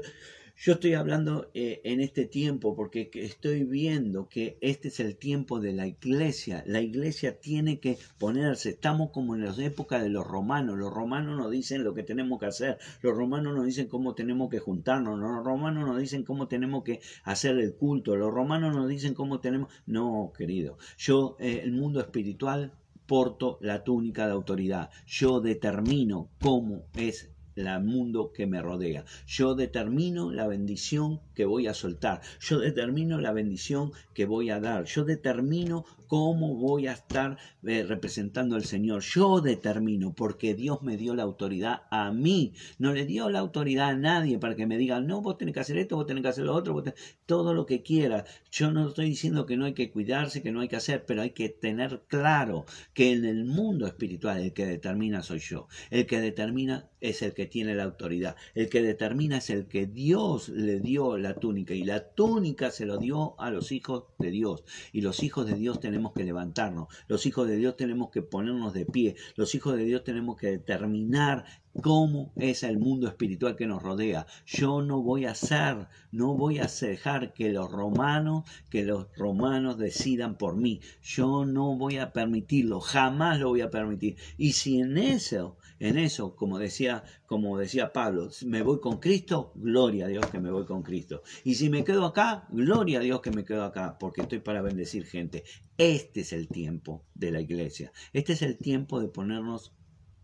[0.64, 5.58] yo estoy hablando eh, en este tiempo porque estoy viendo que este es el tiempo
[5.58, 6.62] de la iglesia.
[6.68, 8.68] La iglesia tiene que ponerse.
[8.70, 10.78] Estamos como en la época de los romanos.
[10.78, 12.78] Los romanos nos dicen lo que tenemos que hacer.
[13.00, 15.18] Los romanos nos dicen cómo tenemos que juntarnos.
[15.18, 18.14] Los romanos nos dicen cómo tenemos que hacer el culto.
[18.14, 19.68] Los romanos nos dicen cómo tenemos...
[19.86, 20.78] No, querido.
[20.96, 22.72] Yo, eh, el mundo espiritual,
[23.04, 24.90] porto la túnica de autoridad.
[25.08, 29.04] Yo determino cómo es el mundo que me rodea.
[29.26, 32.20] Yo determino la bendición que voy a soltar.
[32.40, 34.84] Yo determino la bendición que voy a dar.
[34.84, 39.00] Yo determino cómo voy a estar eh, representando al Señor.
[39.00, 42.52] Yo determino, porque Dios me dio la autoridad a mí.
[42.78, 45.60] No le dio la autoridad a nadie para que me diga, no, vos tenés que
[45.60, 46.84] hacer esto, vos tenés que hacer lo otro,
[47.24, 48.24] todo lo que quieras.
[48.50, 51.22] Yo no estoy diciendo que no hay que cuidarse, que no hay que hacer, pero
[51.22, 55.66] hay que tener claro que en el mundo espiritual el que determina soy yo.
[55.88, 58.36] El que determina es el que tiene la autoridad.
[58.54, 62.84] El que determina es el que Dios le dio la túnica y la túnica se
[62.84, 64.64] lo dio a los hijos de Dios.
[64.92, 68.74] Y los hijos de Dios tenemos que levantarnos, los hijos de Dios tenemos que ponernos
[68.74, 71.44] de pie, los hijos de Dios tenemos que determinar
[71.80, 74.26] cómo es el mundo espiritual que nos rodea.
[74.44, 79.78] Yo no voy a hacer, no voy a dejar que los romanos, que los romanos
[79.78, 80.80] decidan por mí.
[81.02, 84.16] Yo no voy a permitirlo, jamás lo voy a permitir.
[84.36, 89.50] Y si en eso en eso, como decía, como decía Pablo, me voy con Cristo,
[89.56, 91.24] gloria a Dios que me voy con Cristo.
[91.42, 94.62] Y si me quedo acá, gloria a Dios que me quedo acá, porque estoy para
[94.62, 95.42] bendecir gente.
[95.76, 97.90] Este es el tiempo de la iglesia.
[98.12, 99.74] Este es el tiempo de ponernos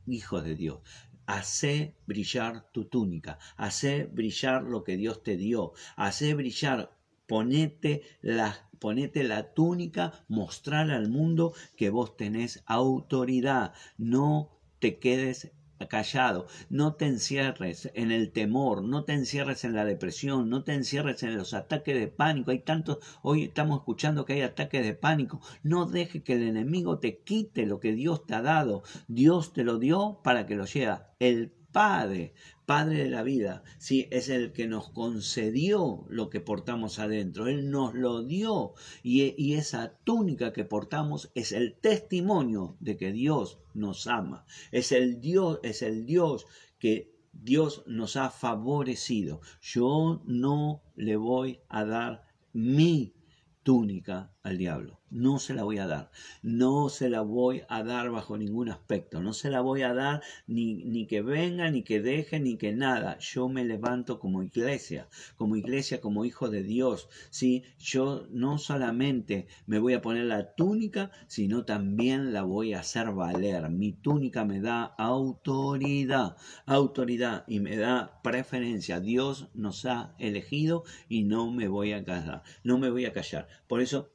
[0.06, 0.78] hijos de Dios.
[1.26, 8.70] Hace brillar tu túnica, hace brillar lo que Dios te dio, hace brillar, ponete la,
[8.78, 15.52] ponete la túnica, mostrar al mundo que vos tenés autoridad, no te quedes
[15.86, 20.74] callado, no te encierres en el temor, no te encierres en la depresión, no te
[20.74, 22.50] encierres en los ataques de pánico.
[22.50, 25.40] Hay tantos, hoy estamos escuchando que hay ataques de pánico.
[25.62, 28.82] No deje que el enemigo te quite lo que Dios te ha dado.
[29.06, 31.12] Dios te lo dio para que lo lleva.
[31.20, 32.34] El Padre,
[32.66, 37.46] Padre de la vida, sí, es el que nos concedió lo que portamos adentro.
[37.46, 43.12] Él nos lo dio y, y esa túnica que portamos es el testimonio de que
[43.12, 44.44] Dios nos ama.
[44.72, 46.46] Es el Dios, es el Dios
[46.80, 49.40] que Dios nos ha favorecido.
[49.60, 53.14] Yo no le voy a dar mi
[53.62, 54.98] túnica al diablo.
[55.10, 56.10] No se la voy a dar.
[56.42, 59.22] No se la voy a dar bajo ningún aspecto.
[59.22, 62.72] No se la voy a dar ni, ni que venga, ni que deje, ni que
[62.72, 63.16] nada.
[63.18, 67.08] Yo me levanto como iglesia, como iglesia, como hijo de Dios.
[67.30, 67.64] ¿sí?
[67.78, 73.12] Yo no solamente me voy a poner la túnica, sino también la voy a hacer
[73.12, 73.70] valer.
[73.70, 79.00] Mi túnica me da autoridad, autoridad y me da preferencia.
[79.00, 82.42] Dios nos ha elegido y no me voy a callar.
[82.62, 83.48] No me voy a callar.
[83.66, 84.10] Por eso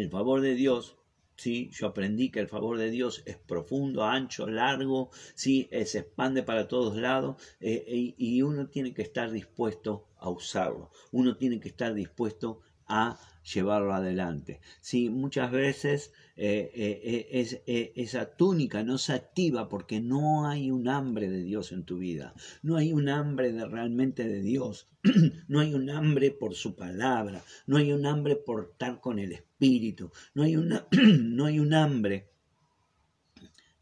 [0.00, 0.96] el favor de Dios,
[1.36, 1.70] ¿sí?
[1.72, 5.68] yo aprendí que el favor de Dios es profundo, ancho, largo, ¿sí?
[5.70, 10.90] Eh, se expande para todos lados eh, y uno tiene que estar dispuesto a usarlo,
[11.12, 14.60] uno tiene que estar dispuesto a llevarlo adelante.
[14.80, 20.88] Sí, muchas veces eh, eh, eh, esa túnica no se activa porque no hay un
[20.88, 24.88] hambre de Dios en tu vida, no hay un hambre realmente de Dios,
[25.48, 29.32] no hay un hambre por su palabra, no hay un hambre por estar con el
[29.32, 30.56] Espíritu, no hay,
[31.20, 32.30] no hay un hambre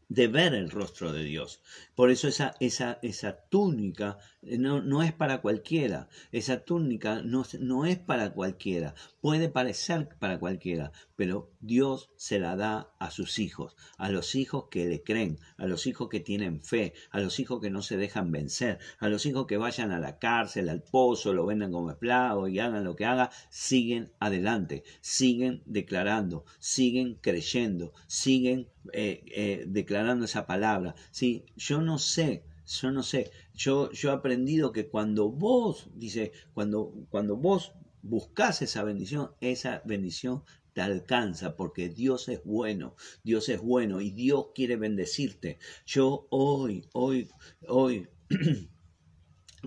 [0.09, 1.61] de ver el rostro de Dios.
[1.95, 7.85] Por eso esa, esa, esa túnica no, no, es para cualquiera, esa túnica no, no
[7.85, 13.75] es para cualquiera, puede parecer para cualquiera, pero Dios se la da a sus hijos,
[13.97, 17.59] a los hijos que le creen, a los hijos que tienen fe, a los hijos
[17.59, 21.33] que no se dejan vencer, a los hijos que vayan a la cárcel, al pozo,
[21.33, 27.93] lo vendan como esclavo y hagan lo que haga, siguen adelante, siguen declarando, siguen creyendo,
[28.07, 30.95] siguen eh, eh, declarando esa palabra.
[31.11, 36.31] Sí, yo no sé, yo no sé, yo, yo he aprendido que cuando vos, dice,
[36.53, 43.49] cuando, cuando vos buscas esa bendición, esa bendición te alcanza porque Dios es bueno, Dios
[43.49, 45.59] es bueno y Dios quiere bendecirte.
[45.85, 47.29] Yo hoy, hoy,
[47.67, 48.07] hoy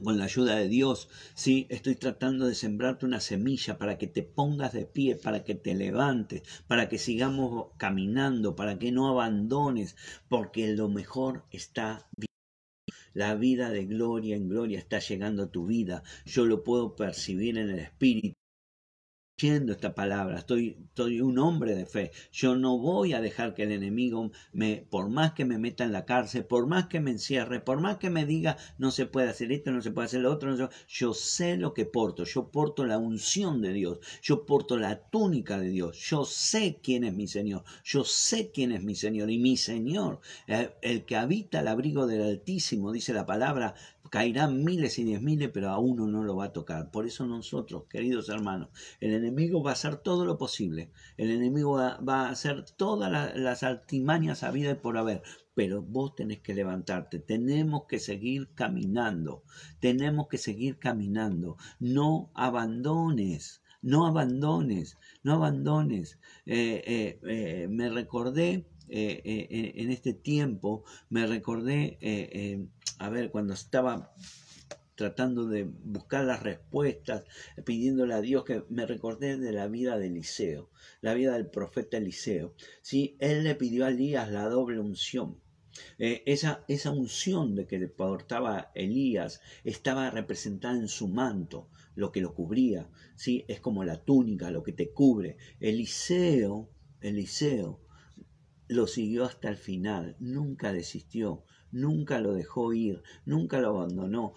[0.02, 4.22] con la ayuda de Dios, sí, estoy tratando de sembrarte una semilla para que te
[4.22, 9.96] pongas de pie, para que te levantes, para que sigamos caminando, para que no abandones,
[10.28, 12.28] porque lo mejor está bien.
[13.14, 16.02] La vida de gloria en gloria está llegando a tu vida.
[16.24, 18.41] Yo lo puedo percibir en el espíritu
[19.42, 22.12] esta palabra, estoy, estoy un hombre de fe.
[22.32, 25.90] Yo no voy a dejar que el enemigo me, por más que me meta en
[25.90, 29.28] la cárcel, por más que me encierre, por más que me diga no se puede
[29.28, 32.84] hacer esto, no se puede hacer lo otro, yo sé lo que porto, yo porto
[32.84, 37.26] la unción de Dios, yo porto la túnica de Dios, yo sé quién es mi
[37.26, 41.68] Señor, yo sé quién es mi Señor y mi Señor, el, el que habita el
[41.68, 43.74] abrigo del Altísimo, dice la palabra,
[44.12, 46.90] caerán miles y diez miles, pero a uno no lo va a tocar.
[46.90, 48.68] Por eso nosotros, queridos hermanos,
[49.00, 49.31] el enemigo
[49.62, 50.90] va a hacer todo lo posible.
[51.16, 55.22] El enemigo va, a hacer todas las artimañas habidas por haber.
[55.54, 59.44] Pero vos tenés que levantarte, tenemos que seguir caminando,
[59.80, 61.58] tenemos que seguir caminando.
[61.78, 66.18] No abandones, no abandones, no abandones.
[66.46, 71.98] Eh, eh, eh, me recordé en este tiempo, me recordé
[72.98, 74.12] a ver, cuando estaba
[74.94, 77.24] tratando de buscar las respuestas,
[77.64, 81.96] pidiéndole a Dios que me recordé de la vida de Eliseo, la vida del profeta
[81.96, 82.54] Eliseo.
[82.82, 83.16] ¿sí?
[83.18, 85.40] Él le pidió a Elías la doble unción.
[85.98, 92.12] Eh, esa, esa unción de que le portaba Elías estaba representada en su manto, lo
[92.12, 93.44] que lo cubría, ¿sí?
[93.48, 95.38] es como la túnica, lo que te cubre.
[95.60, 96.68] Eliseo,
[97.00, 97.80] Eliseo
[98.68, 104.34] lo siguió hasta el final, nunca desistió, nunca lo dejó ir, nunca lo abandonó,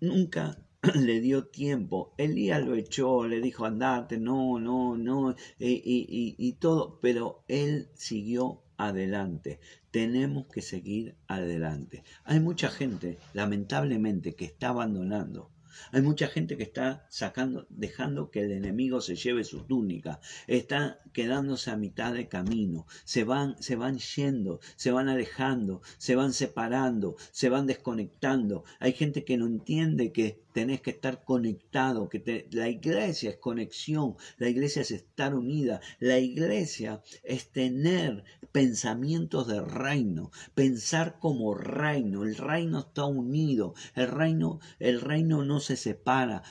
[0.00, 0.58] nunca
[0.94, 2.14] le dio tiempo.
[2.16, 8.62] Elías lo echó, le dijo andate, no, no, no, y, y todo, pero él siguió
[8.76, 9.60] adelante.
[9.90, 12.02] Tenemos que seguir adelante.
[12.24, 15.50] Hay mucha gente, lamentablemente, que está abandonando
[15.92, 21.00] hay mucha gente que está sacando, dejando que el enemigo se lleve su túnica, está
[21.12, 26.32] quedándose a mitad de camino, se van, se van yendo, se van alejando, se van
[26.32, 28.64] separando, se van desconectando.
[28.80, 34.14] Hay gente que no entiende que tenés que estar conectado, que la iglesia es conexión,
[34.38, 42.22] la iglesia es estar unida, la iglesia es tener pensamientos de reino, pensar como reino,
[42.22, 46.44] el reino está unido, el reino, el reino no se separa,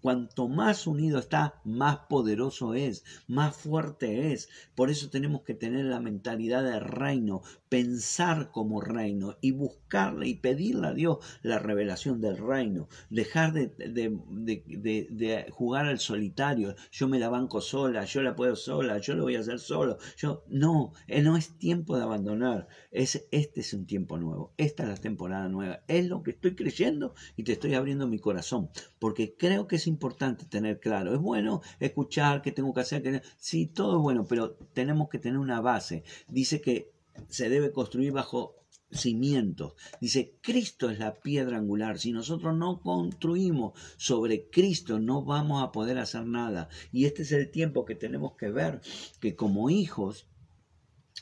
[0.00, 5.86] cuanto más unido está, más poderoso es, más fuerte es, por eso tenemos que tener
[5.86, 12.20] la mentalidad de reino, pensar como reino y buscarle y pedirle a Dios la revelación
[12.20, 12.88] del reino,
[13.32, 18.98] dejar de, de, jugar al solitario, yo me la banco sola, yo la puedo sola,
[18.98, 23.26] yo lo voy a hacer solo, yo no, eh, no es tiempo de abandonar, es,
[23.30, 27.14] este es un tiempo nuevo, esta es la temporada nueva, es lo que estoy creyendo
[27.36, 31.12] y te estoy abriendo mi corazón corazón, porque creo que es importante tener claro.
[31.12, 33.20] Es bueno escuchar qué tengo que hacer, que...
[33.36, 36.02] sí, todo es bueno, pero tenemos que tener una base.
[36.28, 36.90] Dice que
[37.28, 38.61] se debe construir bajo
[38.92, 39.74] cimientos.
[40.00, 41.98] Dice, Cristo es la piedra angular.
[41.98, 46.68] Si nosotros no construimos sobre Cristo, no vamos a poder hacer nada.
[46.92, 48.80] Y este es el tiempo que tenemos que ver
[49.20, 50.26] que como hijos,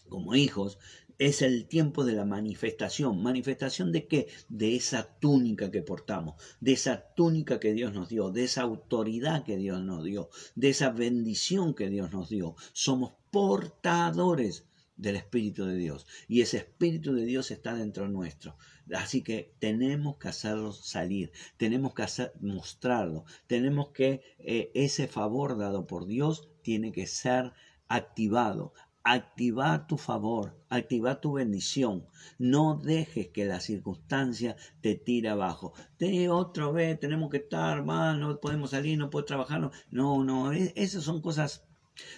[0.08, 0.78] como hijos,
[1.20, 3.22] es el tiempo de la manifestación.
[3.22, 4.28] ¿Manifestación de qué?
[4.48, 9.44] De esa túnica que portamos, de esa túnica que Dios nos dio, de esa autoridad
[9.44, 12.56] que Dios nos dio, de esa bendición que Dios nos dio.
[12.72, 14.64] Somos portadores
[15.00, 16.06] del Espíritu de Dios.
[16.28, 18.56] Y ese Espíritu de Dios está dentro nuestro.
[18.94, 25.56] Así que tenemos que hacerlo salir, tenemos que hacer, mostrarlo, tenemos que eh, ese favor
[25.56, 27.52] dado por Dios tiene que ser
[27.88, 28.72] activado.
[29.02, 32.06] Activa tu favor, activa tu bendición.
[32.38, 35.72] No dejes que la circunstancia te tire abajo.
[35.98, 39.70] De otra vez tenemos que estar mal, no podemos salir, no puedo trabajar.
[39.90, 41.64] No, no, esas son cosas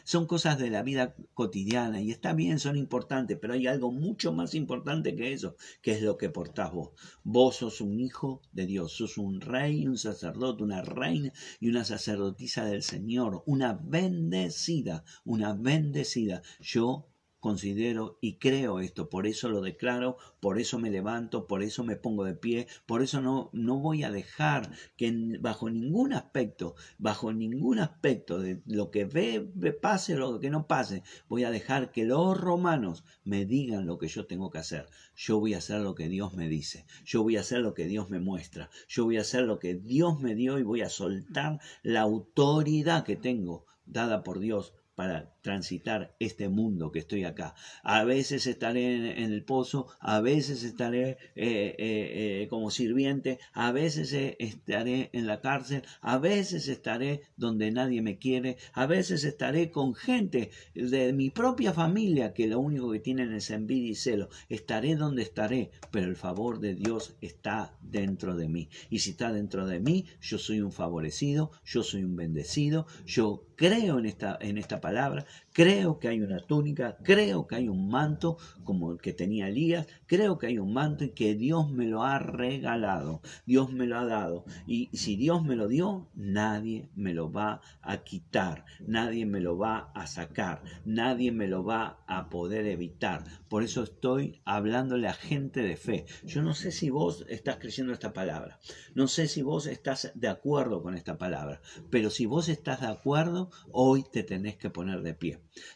[0.05, 4.33] son cosas de la vida cotidiana y está bien, son importantes, pero hay algo mucho
[4.33, 6.91] más importante que eso, que es lo que portás vos.
[7.25, 11.85] Vos sos un hijo de Dios, sos un rey, un sacerdote, una reina y una
[11.85, 16.43] sacerdotisa del Señor, una bendecida, una bendecida.
[16.61, 17.12] Yo
[17.43, 21.97] considero y creo esto, por eso lo declaro, por eso me levanto, por eso me
[21.97, 27.33] pongo de pie, por eso no, no voy a dejar que bajo ningún aspecto, bajo
[27.33, 29.41] ningún aspecto de lo que ve,
[29.83, 34.07] pase, lo que no pase, voy a dejar que los romanos me digan lo que
[34.07, 34.87] yo tengo que hacer.
[35.17, 37.87] Yo voy a hacer lo que Dios me dice, yo voy a hacer lo que
[37.87, 40.89] Dios me muestra, yo voy a hacer lo que Dios me dio y voy a
[40.89, 47.55] soltar la autoridad que tengo dada por Dios para transitar este mundo que estoy acá.
[47.83, 53.73] A veces estaré en, el pozo, a veces estaré eh, eh, eh, como sirviente, a
[53.73, 59.71] veces estaré en la cárcel, a veces estaré donde nadie me quiere, a veces estaré
[59.71, 64.29] con gente de mi propia familia que lo único que tienen es envidia y celo.
[64.49, 68.69] Estaré donde estaré, pero el favor de Dios está dentro de mí.
[68.91, 73.45] Y si está dentro de mí, yo soy un favorecido, yo soy un bendecido, yo
[73.57, 77.89] creo en esta, en esta palabra, creo que hay una túnica, creo que hay un
[77.89, 81.87] manto como el que tenía Elías, creo que hay un manto y que Dios me
[81.87, 84.45] lo ha regalado, Dios me lo ha dado.
[84.67, 89.59] Y si Dios me lo dio, nadie me lo va a quitar, nadie me lo
[89.59, 93.25] va a sacar, nadie me lo va a poder evitar.
[93.49, 96.07] Por eso estoy hablándole a gente de fe.
[96.25, 98.59] Yo no sé si vos estás creyendo esta palabra,
[98.95, 101.61] no sé si vos estás de acuerdo con esta palabra,
[101.91, 105.22] pero si vos estás de acuerdo, hoy te tenés que poner de pie.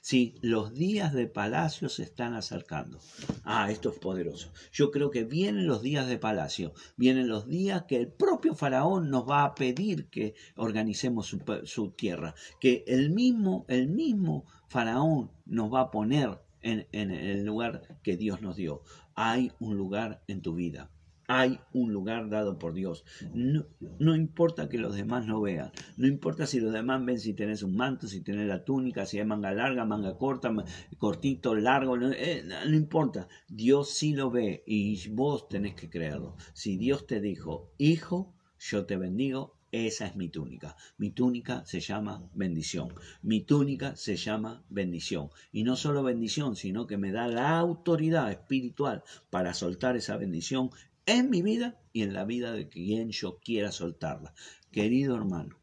[0.00, 2.98] Si los días de palacio se están acercando.
[3.44, 4.52] Ah, esto es poderoso.
[4.72, 9.10] Yo creo que vienen los días de palacio, vienen los días que el propio faraón
[9.10, 11.34] nos va a pedir que organicemos
[11.64, 18.00] su, tierra, que el mismo, el mismo faraón nos va a poner en el lugar
[18.02, 18.82] que Dios nos dio.
[19.14, 20.90] Hay un lugar en tu vida
[21.28, 23.04] hay un lugar dado por Dios.
[23.32, 27.62] No, importa que los demás no vean, no importa si los demás ven si tenés
[27.62, 30.54] un manto, si tenés la túnica, si hay manga larga, manga corta,
[30.98, 33.28] cortito, largo, eh, no, importa.
[33.48, 36.36] Dios sí lo ve y vos tenés que creerlo.
[36.52, 40.76] Si Dios te dijo, hijo, yo te bendigo, esa es mi túnica.
[40.96, 42.94] Mi túnica se llama bendición.
[43.22, 45.30] Mi túnica se llama bendición.
[45.52, 50.70] Y no solo bendición, sino que me da la autoridad espiritual para soltar esa bendición
[51.06, 54.34] en mi vida y en la vida de quien yo quiera soltarla.
[54.70, 55.58] Querido hermano,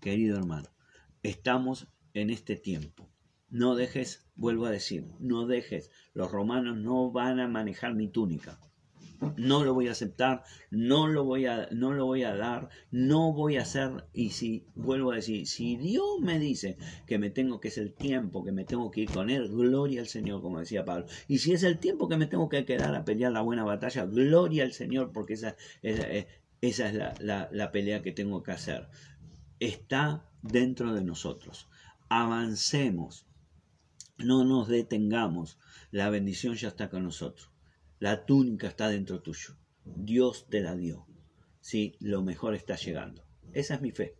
[0.00, 0.68] querido hermano,
[1.22, 3.08] estamos en este tiempo.
[3.48, 8.60] No dejes, vuelvo a decir, no dejes, los romanos no van a manejar mi túnica
[9.36, 13.32] no lo voy a aceptar, no lo voy a, no lo voy a dar, no
[13.32, 17.60] voy a hacer, y si vuelvo a decir, si Dios me dice que me tengo
[17.60, 20.60] que es el tiempo, que me tengo que ir con Él, gloria al Señor, como
[20.60, 21.06] decía Pablo.
[21.28, 24.04] Y si es el tiempo que me tengo que quedar a pelear la buena batalla,
[24.06, 26.26] gloria al Señor, porque esa, esa, eh,
[26.60, 28.88] es la, la, la pelea que tengo que hacer.
[29.60, 31.68] Está dentro de nosotros.
[32.08, 33.26] Avancemos,
[34.18, 35.58] no nos detengamos,
[35.90, 37.51] la bendición ya está con nosotros.
[38.02, 39.54] La túnica está dentro tuyo.
[39.84, 41.06] Dios te la dio.
[41.60, 43.22] Sí, lo mejor está llegando.
[43.52, 44.16] Esa es mi fe.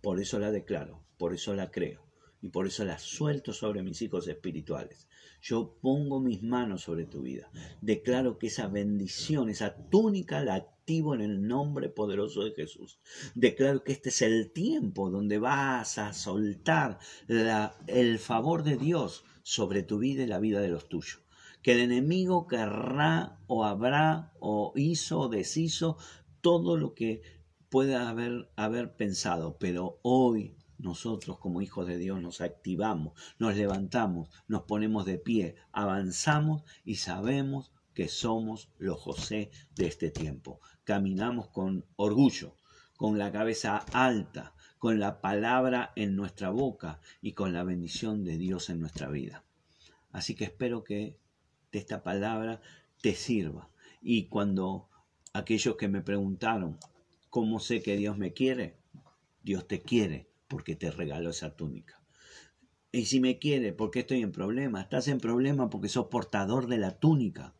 [0.00, 2.04] Por eso la declaro, por eso la creo
[2.40, 5.06] y por eso la suelto sobre mis hijos espirituales.
[5.40, 7.48] Yo pongo mis manos sobre tu vida.
[7.80, 12.98] Declaro que esa bendición, esa túnica la activo en el nombre poderoso de Jesús.
[13.36, 16.98] Declaro que este es el tiempo donde vas a soltar
[17.86, 21.21] el favor de Dios sobre tu vida y la vida de los tuyos
[21.62, 25.96] que el enemigo querrá o habrá o hizo o deshizo
[26.40, 27.22] todo lo que
[27.70, 34.28] puede haber, haber pensado, pero hoy nosotros como hijos de Dios nos activamos, nos levantamos,
[34.48, 40.60] nos ponemos de pie, avanzamos y sabemos que somos los José de este tiempo.
[40.84, 42.56] Caminamos con orgullo,
[42.96, 48.36] con la cabeza alta, con la palabra en nuestra boca y con la bendición de
[48.36, 49.44] Dios en nuestra vida.
[50.10, 51.21] Así que espero que
[51.78, 52.60] esta palabra
[53.00, 53.68] te sirva.
[54.00, 54.88] Y cuando
[55.32, 56.78] aquellos que me preguntaron,
[57.30, 58.76] ¿cómo sé que Dios me quiere?
[59.42, 62.00] Dios te quiere porque te regaló esa túnica.
[62.92, 64.82] Y si me quiere, ¿por qué estoy en problema?
[64.82, 67.54] Estás en problema porque sos portador de la túnica,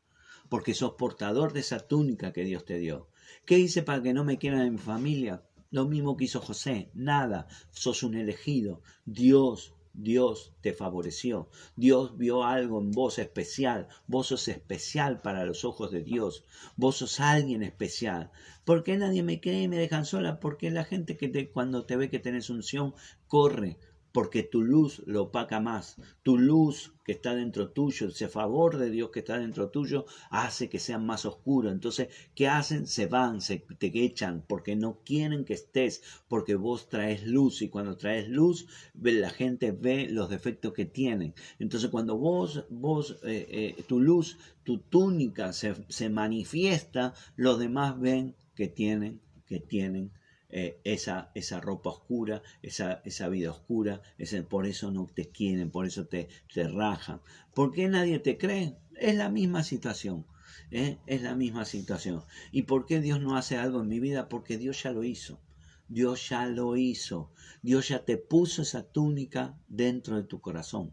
[0.50, 3.08] porque sos portador de esa túnica que Dios te dio.
[3.46, 5.42] ¿Qué hice para que no me quieran en mi familia?
[5.70, 8.82] Lo mismo que hizo José, nada, sos un elegido.
[9.06, 11.48] Dios Dios te favoreció.
[11.76, 13.88] Dios vio algo en vos especial.
[14.06, 16.44] Vos sos especial para los ojos de Dios.
[16.76, 18.30] Vos sos alguien especial.
[18.64, 20.40] ¿Por qué nadie me cree y me dejan sola?
[20.40, 22.94] Porque la gente que te, cuando te ve que tenés unción
[23.26, 23.78] corre
[24.12, 25.96] porque tu luz lo opaca más.
[26.22, 30.68] Tu luz que está dentro tuyo, ese favor de Dios que está dentro tuyo, hace
[30.68, 31.72] que sean más oscuros.
[31.72, 32.86] Entonces, ¿qué hacen?
[32.86, 37.68] Se van, se te echan, porque no quieren que estés, porque vos traes luz y
[37.68, 41.34] cuando traes luz, la gente ve los defectos que tienen.
[41.58, 47.98] Entonces, cuando vos, vos, eh, eh, tu luz, tu túnica se, se manifiesta, los demás
[47.98, 50.12] ven que tienen, que tienen
[50.52, 55.70] eh, esa, esa ropa oscura, esa, esa vida oscura, ese, por eso no te quieren,
[55.70, 57.20] por eso te, te rajan.
[57.54, 58.76] ¿Por qué nadie te cree?
[58.96, 60.26] Es la misma situación.
[60.70, 60.98] ¿eh?
[61.06, 62.22] Es la misma situación.
[62.52, 64.28] ¿Y por qué Dios no hace algo en mi vida?
[64.28, 65.40] Porque Dios ya lo hizo.
[65.88, 67.32] Dios ya lo hizo.
[67.62, 70.92] Dios ya te puso esa túnica dentro de tu corazón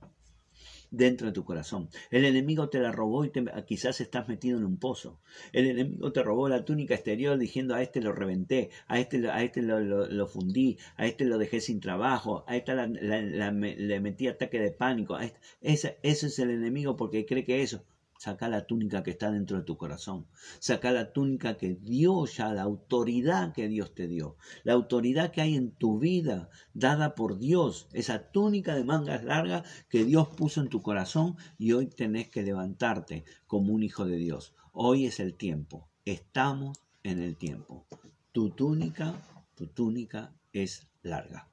[0.92, 1.90] dentro de tu corazón.
[2.12, 3.32] El enemigo te la robó y
[3.66, 5.20] quizás estás metido en un pozo.
[5.54, 9.44] El enemigo te robó la túnica exterior diciendo a este lo reventé, a este, a
[9.44, 14.72] este lo, fundí, a este lo dejé sin trabajo, a esta le metí ataque de
[14.72, 15.18] pánico.
[15.62, 17.84] ese es el enemigo porque cree que eso.
[18.20, 20.28] Saca la túnica que está dentro de tu corazón.
[20.60, 24.36] Saca la túnica que Dios ya, la autoridad que Dios te dio.
[24.66, 27.88] La autoridad que hay en tu vida, dada por Dios.
[27.94, 32.44] Esa túnica de mangas largas que Dios puso en tu corazón y hoy tenés que
[32.44, 34.54] levantarte como un hijo de Dios.
[34.74, 35.88] Hoy es el tiempo.
[36.04, 37.88] Estamos en el tiempo.
[38.34, 39.16] Tu túnica,
[39.56, 41.48] tu túnica es larga.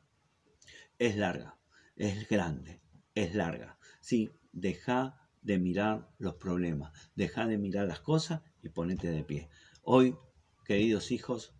[0.98, 1.56] Es larga.
[1.94, 2.80] Es grande.
[3.14, 3.78] Es larga.
[4.00, 9.48] Sí, deja de mirar los problemas, deja de mirar las cosas y ponete de pie.
[9.84, 10.16] Hoy,
[10.64, 11.54] queridos hijos,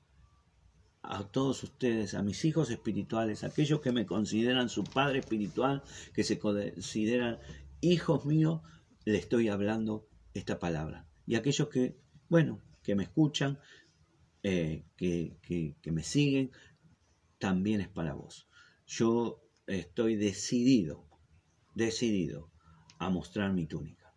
[1.02, 6.24] a todos ustedes, a mis hijos espirituales, aquellos que me consideran su padre espiritual, que
[6.24, 7.38] se consideran
[7.80, 8.60] hijos míos,
[9.04, 11.06] le estoy hablando esta palabra.
[11.24, 11.96] Y aquellos que,
[12.28, 13.60] bueno, que me escuchan,
[14.42, 15.36] eh, que,
[15.80, 16.50] que me siguen,
[17.38, 18.48] también es para vos.
[18.84, 21.08] Yo estoy decidido,
[21.76, 22.50] decidido
[22.98, 24.14] a mostrar mi túnica,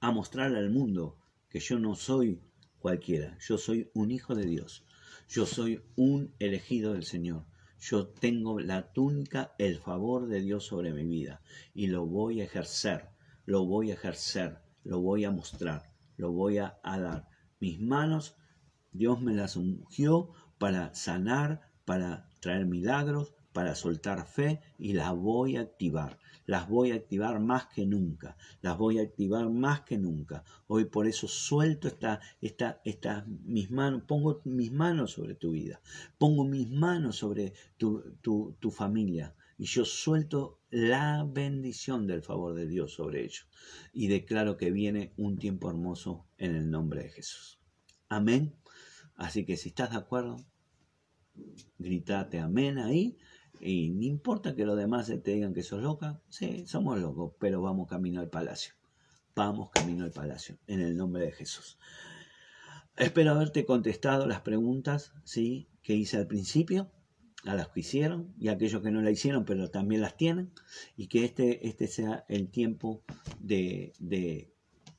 [0.00, 1.18] a mostrar al mundo
[1.48, 2.40] que yo no soy
[2.78, 4.84] cualquiera, yo soy un hijo de Dios,
[5.28, 7.44] yo soy un elegido del Señor,
[7.80, 11.40] yo tengo la túnica, el favor de Dios sobre mi vida
[11.72, 13.08] y lo voy a ejercer,
[13.46, 17.28] lo voy a ejercer, lo voy a mostrar, lo voy a, dar.
[17.58, 18.36] Mis manos,
[18.92, 25.56] Dios me las ungió para sanar, para traer milagros, para soltar fe y las voy
[25.56, 26.18] a activar
[26.50, 30.42] las voy a activar más que nunca, las voy a activar más que nunca.
[30.66, 35.80] Hoy por eso suelto esta, esta, esta, mis manos, pongo mis manos sobre tu vida,
[36.18, 42.54] pongo mis manos sobre tu, tu, tu familia y yo suelto la bendición del favor
[42.54, 43.46] de Dios sobre ellos
[43.92, 47.60] y declaro que viene un tiempo hermoso en el nombre de Jesús.
[48.08, 48.56] Amén.
[49.14, 50.44] Así que si estás de acuerdo,
[51.78, 53.16] gritate amén ahí
[53.60, 57.60] y no importa que los demás te digan que sos loca, sí, somos locos, pero
[57.60, 58.74] vamos camino al palacio.
[59.34, 61.78] Vamos camino al palacio, en el nombre de Jesús.
[62.96, 65.68] Espero haberte contestado las preguntas ¿sí?
[65.82, 66.90] que hice al principio,
[67.44, 70.50] a las que hicieron y a aquellos que no la hicieron, pero también las tienen,
[70.96, 73.02] y que este, este sea el tiempo
[73.40, 74.52] de, de,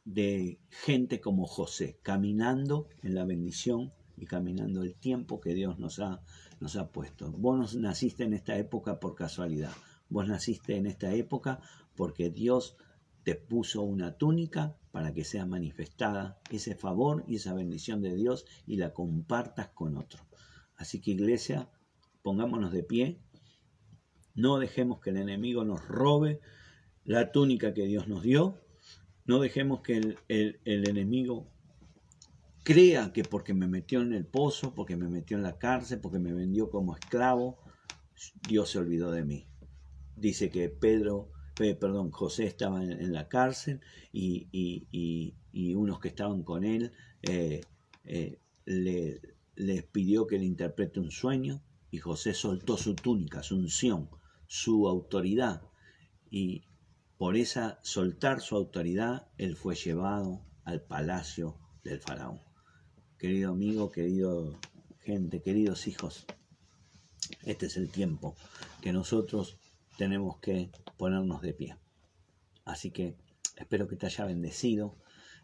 [0.06, 6.00] de gente como José, caminando en la bendición y caminando el tiempo que Dios nos
[6.00, 6.22] ha
[6.62, 7.32] nos ha puesto.
[7.32, 9.74] Vos no naciste en esta época por casualidad.
[10.10, 11.60] Vos naciste en esta época
[11.96, 12.78] porque Dios
[13.24, 18.46] te puso una túnica para que sea manifestada ese favor y esa bendición de Dios
[18.68, 20.24] y la compartas con otro.
[20.76, 21.70] Así que iglesia,
[22.22, 23.20] pongámonos de pie.
[24.36, 26.42] No dejemos que el enemigo nos robe
[27.04, 28.62] la túnica que Dios nos dio.
[29.26, 29.98] No dejemos que
[30.28, 31.48] el, el enemigo
[32.64, 36.20] crea que porque me metió en el pozo, porque me metió en la cárcel, porque
[36.20, 37.60] me vendió como esclavo,
[38.48, 39.48] Dios se olvidó de mí.
[40.16, 43.82] Dice que Pedro, perdón, José estaba en, la cárcel
[44.14, 45.34] y,
[45.76, 46.92] unos que estaban con él
[47.24, 47.62] eh,
[48.06, 49.22] eh, le,
[49.56, 54.10] les pidió que le interprete un sueño y José soltó su túnica, su unción,
[54.48, 55.62] su autoridad
[56.30, 56.64] y
[57.18, 62.51] por esa soltar su autoridad él fue llevado al palacio del faraón.
[63.22, 64.58] Querido amigo, querido
[65.02, 66.26] gente, queridos hijos,
[67.44, 68.36] este es el tiempo
[68.82, 69.60] que nosotros
[69.96, 71.78] tenemos que ponernos de pie.
[72.66, 73.16] Así que
[73.58, 74.98] espero que te haya bendecido,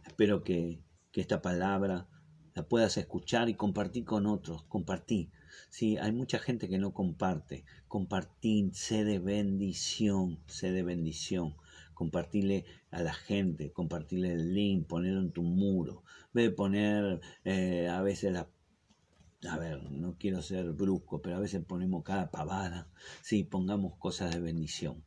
[0.08, 2.08] espero que, que esta palabra
[2.56, 5.30] la puedas escuchar y compartir con otros, compartí.
[5.70, 7.64] Sí, hay mucha gente que no comparte.
[7.88, 11.56] Compartir, sé de bendición, sé de bendición.
[11.98, 16.04] Compartirle a la gente, compartirle el link, ponerlo en tu muro.
[16.32, 18.48] Ve poner eh, a veces la
[19.50, 22.88] a ver, no quiero ser brusco, pero a veces ponemos cada pavada.
[23.24, 25.04] Sí, pongamos cosas de bendición.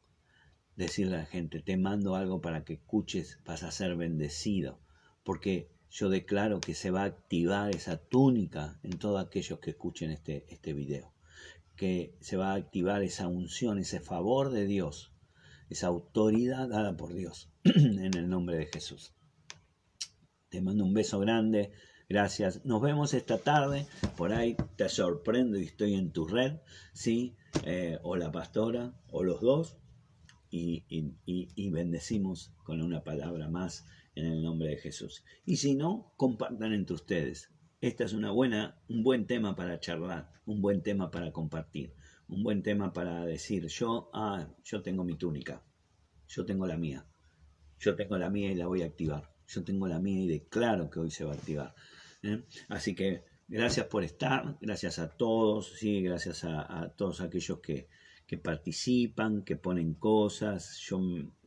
[0.75, 4.81] Decirle a la gente, te mando algo para que escuches, vas a ser bendecido.
[5.23, 10.11] Porque yo declaro que se va a activar esa túnica en todos aquellos que escuchen
[10.11, 11.13] este, este video.
[11.77, 15.13] Que se va a activar esa unción, ese favor de Dios,
[15.71, 19.15] esa autoridad dada por Dios, en el nombre de Jesús.
[20.51, 21.73] Te mando un beso grande.
[22.09, 22.65] Gracias.
[22.65, 23.87] Nos vemos esta tarde.
[24.17, 26.59] Por ahí te sorprendo y estoy en tu red,
[26.93, 27.37] ¿sí?
[27.65, 29.77] Eh, o la pastora, o los dos.
[30.51, 30.85] y,
[31.25, 35.25] y bendecimos con una palabra más en el nombre de Jesús.
[35.45, 37.51] Y si no, compartan entre ustedes.
[37.81, 41.95] Esta es una buena, un buen tema para charlar, un buen tema para compartir,
[42.31, 45.63] un buen tema para decir, yo, ah, yo tengo mi túnica,
[46.29, 47.07] yo tengo la mía,
[47.79, 50.89] yo tengo la mía y la voy a activar, yo tengo la mía y declaro
[50.91, 51.75] que hoy se va a activar.
[52.23, 52.43] ¿eh?
[52.69, 57.89] Así que gracias por estar, gracias a todos, sí, gracias a todos aquellos que,
[58.31, 60.79] que participan, que ponen cosas.
[60.89, 61.01] Yo,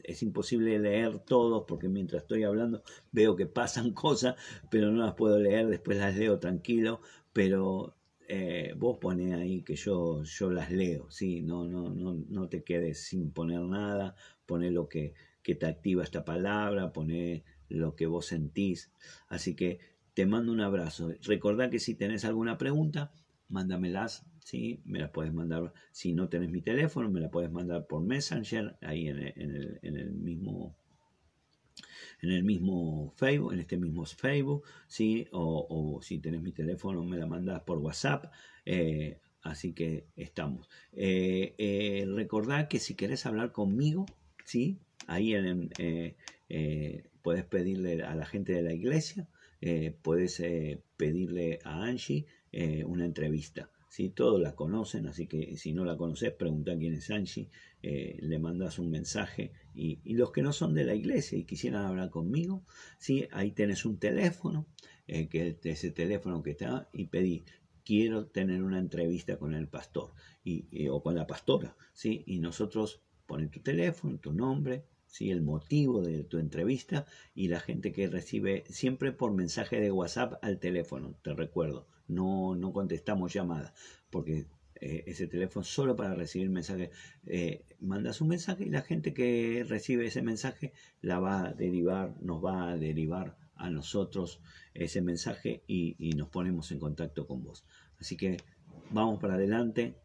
[0.04, 4.36] es imposible leer todos porque mientras estoy hablando veo que pasan cosas,
[4.70, 7.00] pero no las puedo leer, después las leo tranquilo,
[7.32, 7.96] pero
[8.36, 11.42] eh, vos pones ahí que yo, yo las leo, ¿sí?
[11.42, 14.16] no, no, no, no te quedes sin poner nada,
[14.46, 15.14] pone lo que,
[15.44, 18.92] que te activa esta palabra, pone lo que vos sentís.
[19.28, 19.80] Así que
[20.14, 21.12] te mando un abrazo.
[21.22, 23.12] Recordá que si tenés alguna pregunta,
[23.50, 24.82] mándamelas ¿sí?
[24.86, 28.78] Me la puedes mandar, si no tenés mi teléfono, me la puedes mandar por Messenger,
[28.82, 30.76] ahí en el, mismo
[32.24, 35.28] en el mismo Facebook, en este mismo Facebook, ¿sí?
[35.32, 38.32] O, si tenés mi teléfono, me la mandas por WhatsApp.
[38.66, 40.70] Eh, así que estamos.
[40.94, 44.06] Eh, eh, recordad que si querés hablar conmigo,
[44.46, 44.80] ¿sí?
[45.08, 45.70] Ahí en,
[47.22, 49.28] puedes pedirle a la gente de la iglesia,
[50.02, 50.42] puedes
[50.96, 52.26] pedirle a Angie
[52.86, 53.70] una entrevista.
[53.94, 54.10] ¿sí?
[54.10, 57.50] Todos la conocen, así que si no la conoces, pregunta quién es Angie,
[57.84, 59.52] eh, le mandas un mensaje.
[59.76, 62.64] Y, los que no son de la iglesia y quisieran hablar conmigo,
[62.98, 63.28] ¿sí?
[63.32, 64.68] ahí tenés un teléfono,
[65.08, 67.44] eh, que ese teléfono que está, y pedí,
[67.84, 70.14] quiero tener una entrevista con el pastor
[70.44, 72.24] y, o con la pastora, ¿sí?
[72.26, 75.32] Y nosotros ponen tu teléfono, tu nombre, ¿sí?
[75.32, 77.06] el motivo de tu entrevista
[77.36, 82.56] y la gente que recibe siempre por mensaje de WhatsApp al teléfono, te recuerdo, no,
[82.56, 83.74] no contestamos llamadas,
[84.10, 84.48] porque
[84.86, 86.90] eh, ese teléfono solo para recibir mensajes.
[87.26, 92.18] Eh, mandas un mensaje y la gente que recibe ese mensaje la va a derivar,
[92.22, 94.42] nos va a derivar a nosotros
[94.74, 97.64] ese mensaje y, nos ponemos en contacto con vos.
[97.98, 98.36] Así que
[98.92, 99.96] vamos para adelante,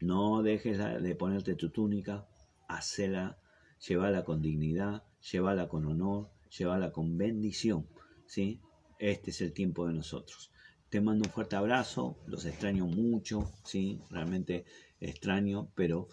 [0.00, 2.26] no dejes de ponerte tu túnica,
[2.66, 3.38] hacela,
[3.86, 7.86] llévala con dignidad, llévala con honor, llévala con bendición.
[8.26, 8.60] ¿sí?
[8.98, 10.50] Este es el tiempo de nosotros.
[10.94, 14.64] Te mando un fuerte abrazo, los extraño mucho, sí, realmente
[15.00, 16.06] extraño, pero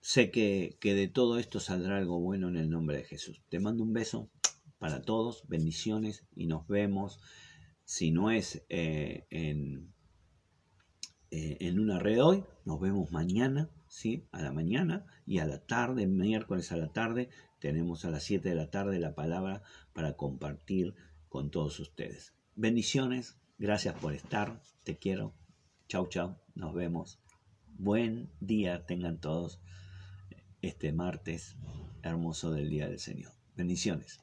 [0.00, 3.44] sé que, de todo esto saldrá algo bueno en el nombre de Jesús.
[3.48, 4.28] Te mando un beso
[4.80, 7.20] para todos, bendiciones y nos vemos,
[7.84, 9.94] si no es eh, en,
[11.30, 14.26] eh, en una red hoy, nos vemos mañana, ¿sí?
[14.32, 17.28] A la mañana y a la tarde, miércoles a la tarde,
[17.60, 19.62] tenemos a las 7 de la tarde la palabra
[19.92, 20.96] para compartir
[21.28, 22.34] con todos ustedes.
[22.56, 24.62] Bendiciones, Gracias por estar.
[24.84, 25.34] Te quiero.
[25.86, 26.38] Chau, chau.
[26.54, 27.20] Nos vemos.
[27.76, 29.60] Buen día tengan todos
[30.62, 31.56] este martes
[32.02, 33.32] hermoso del Día del Señor.
[33.56, 34.18] Bendiciones.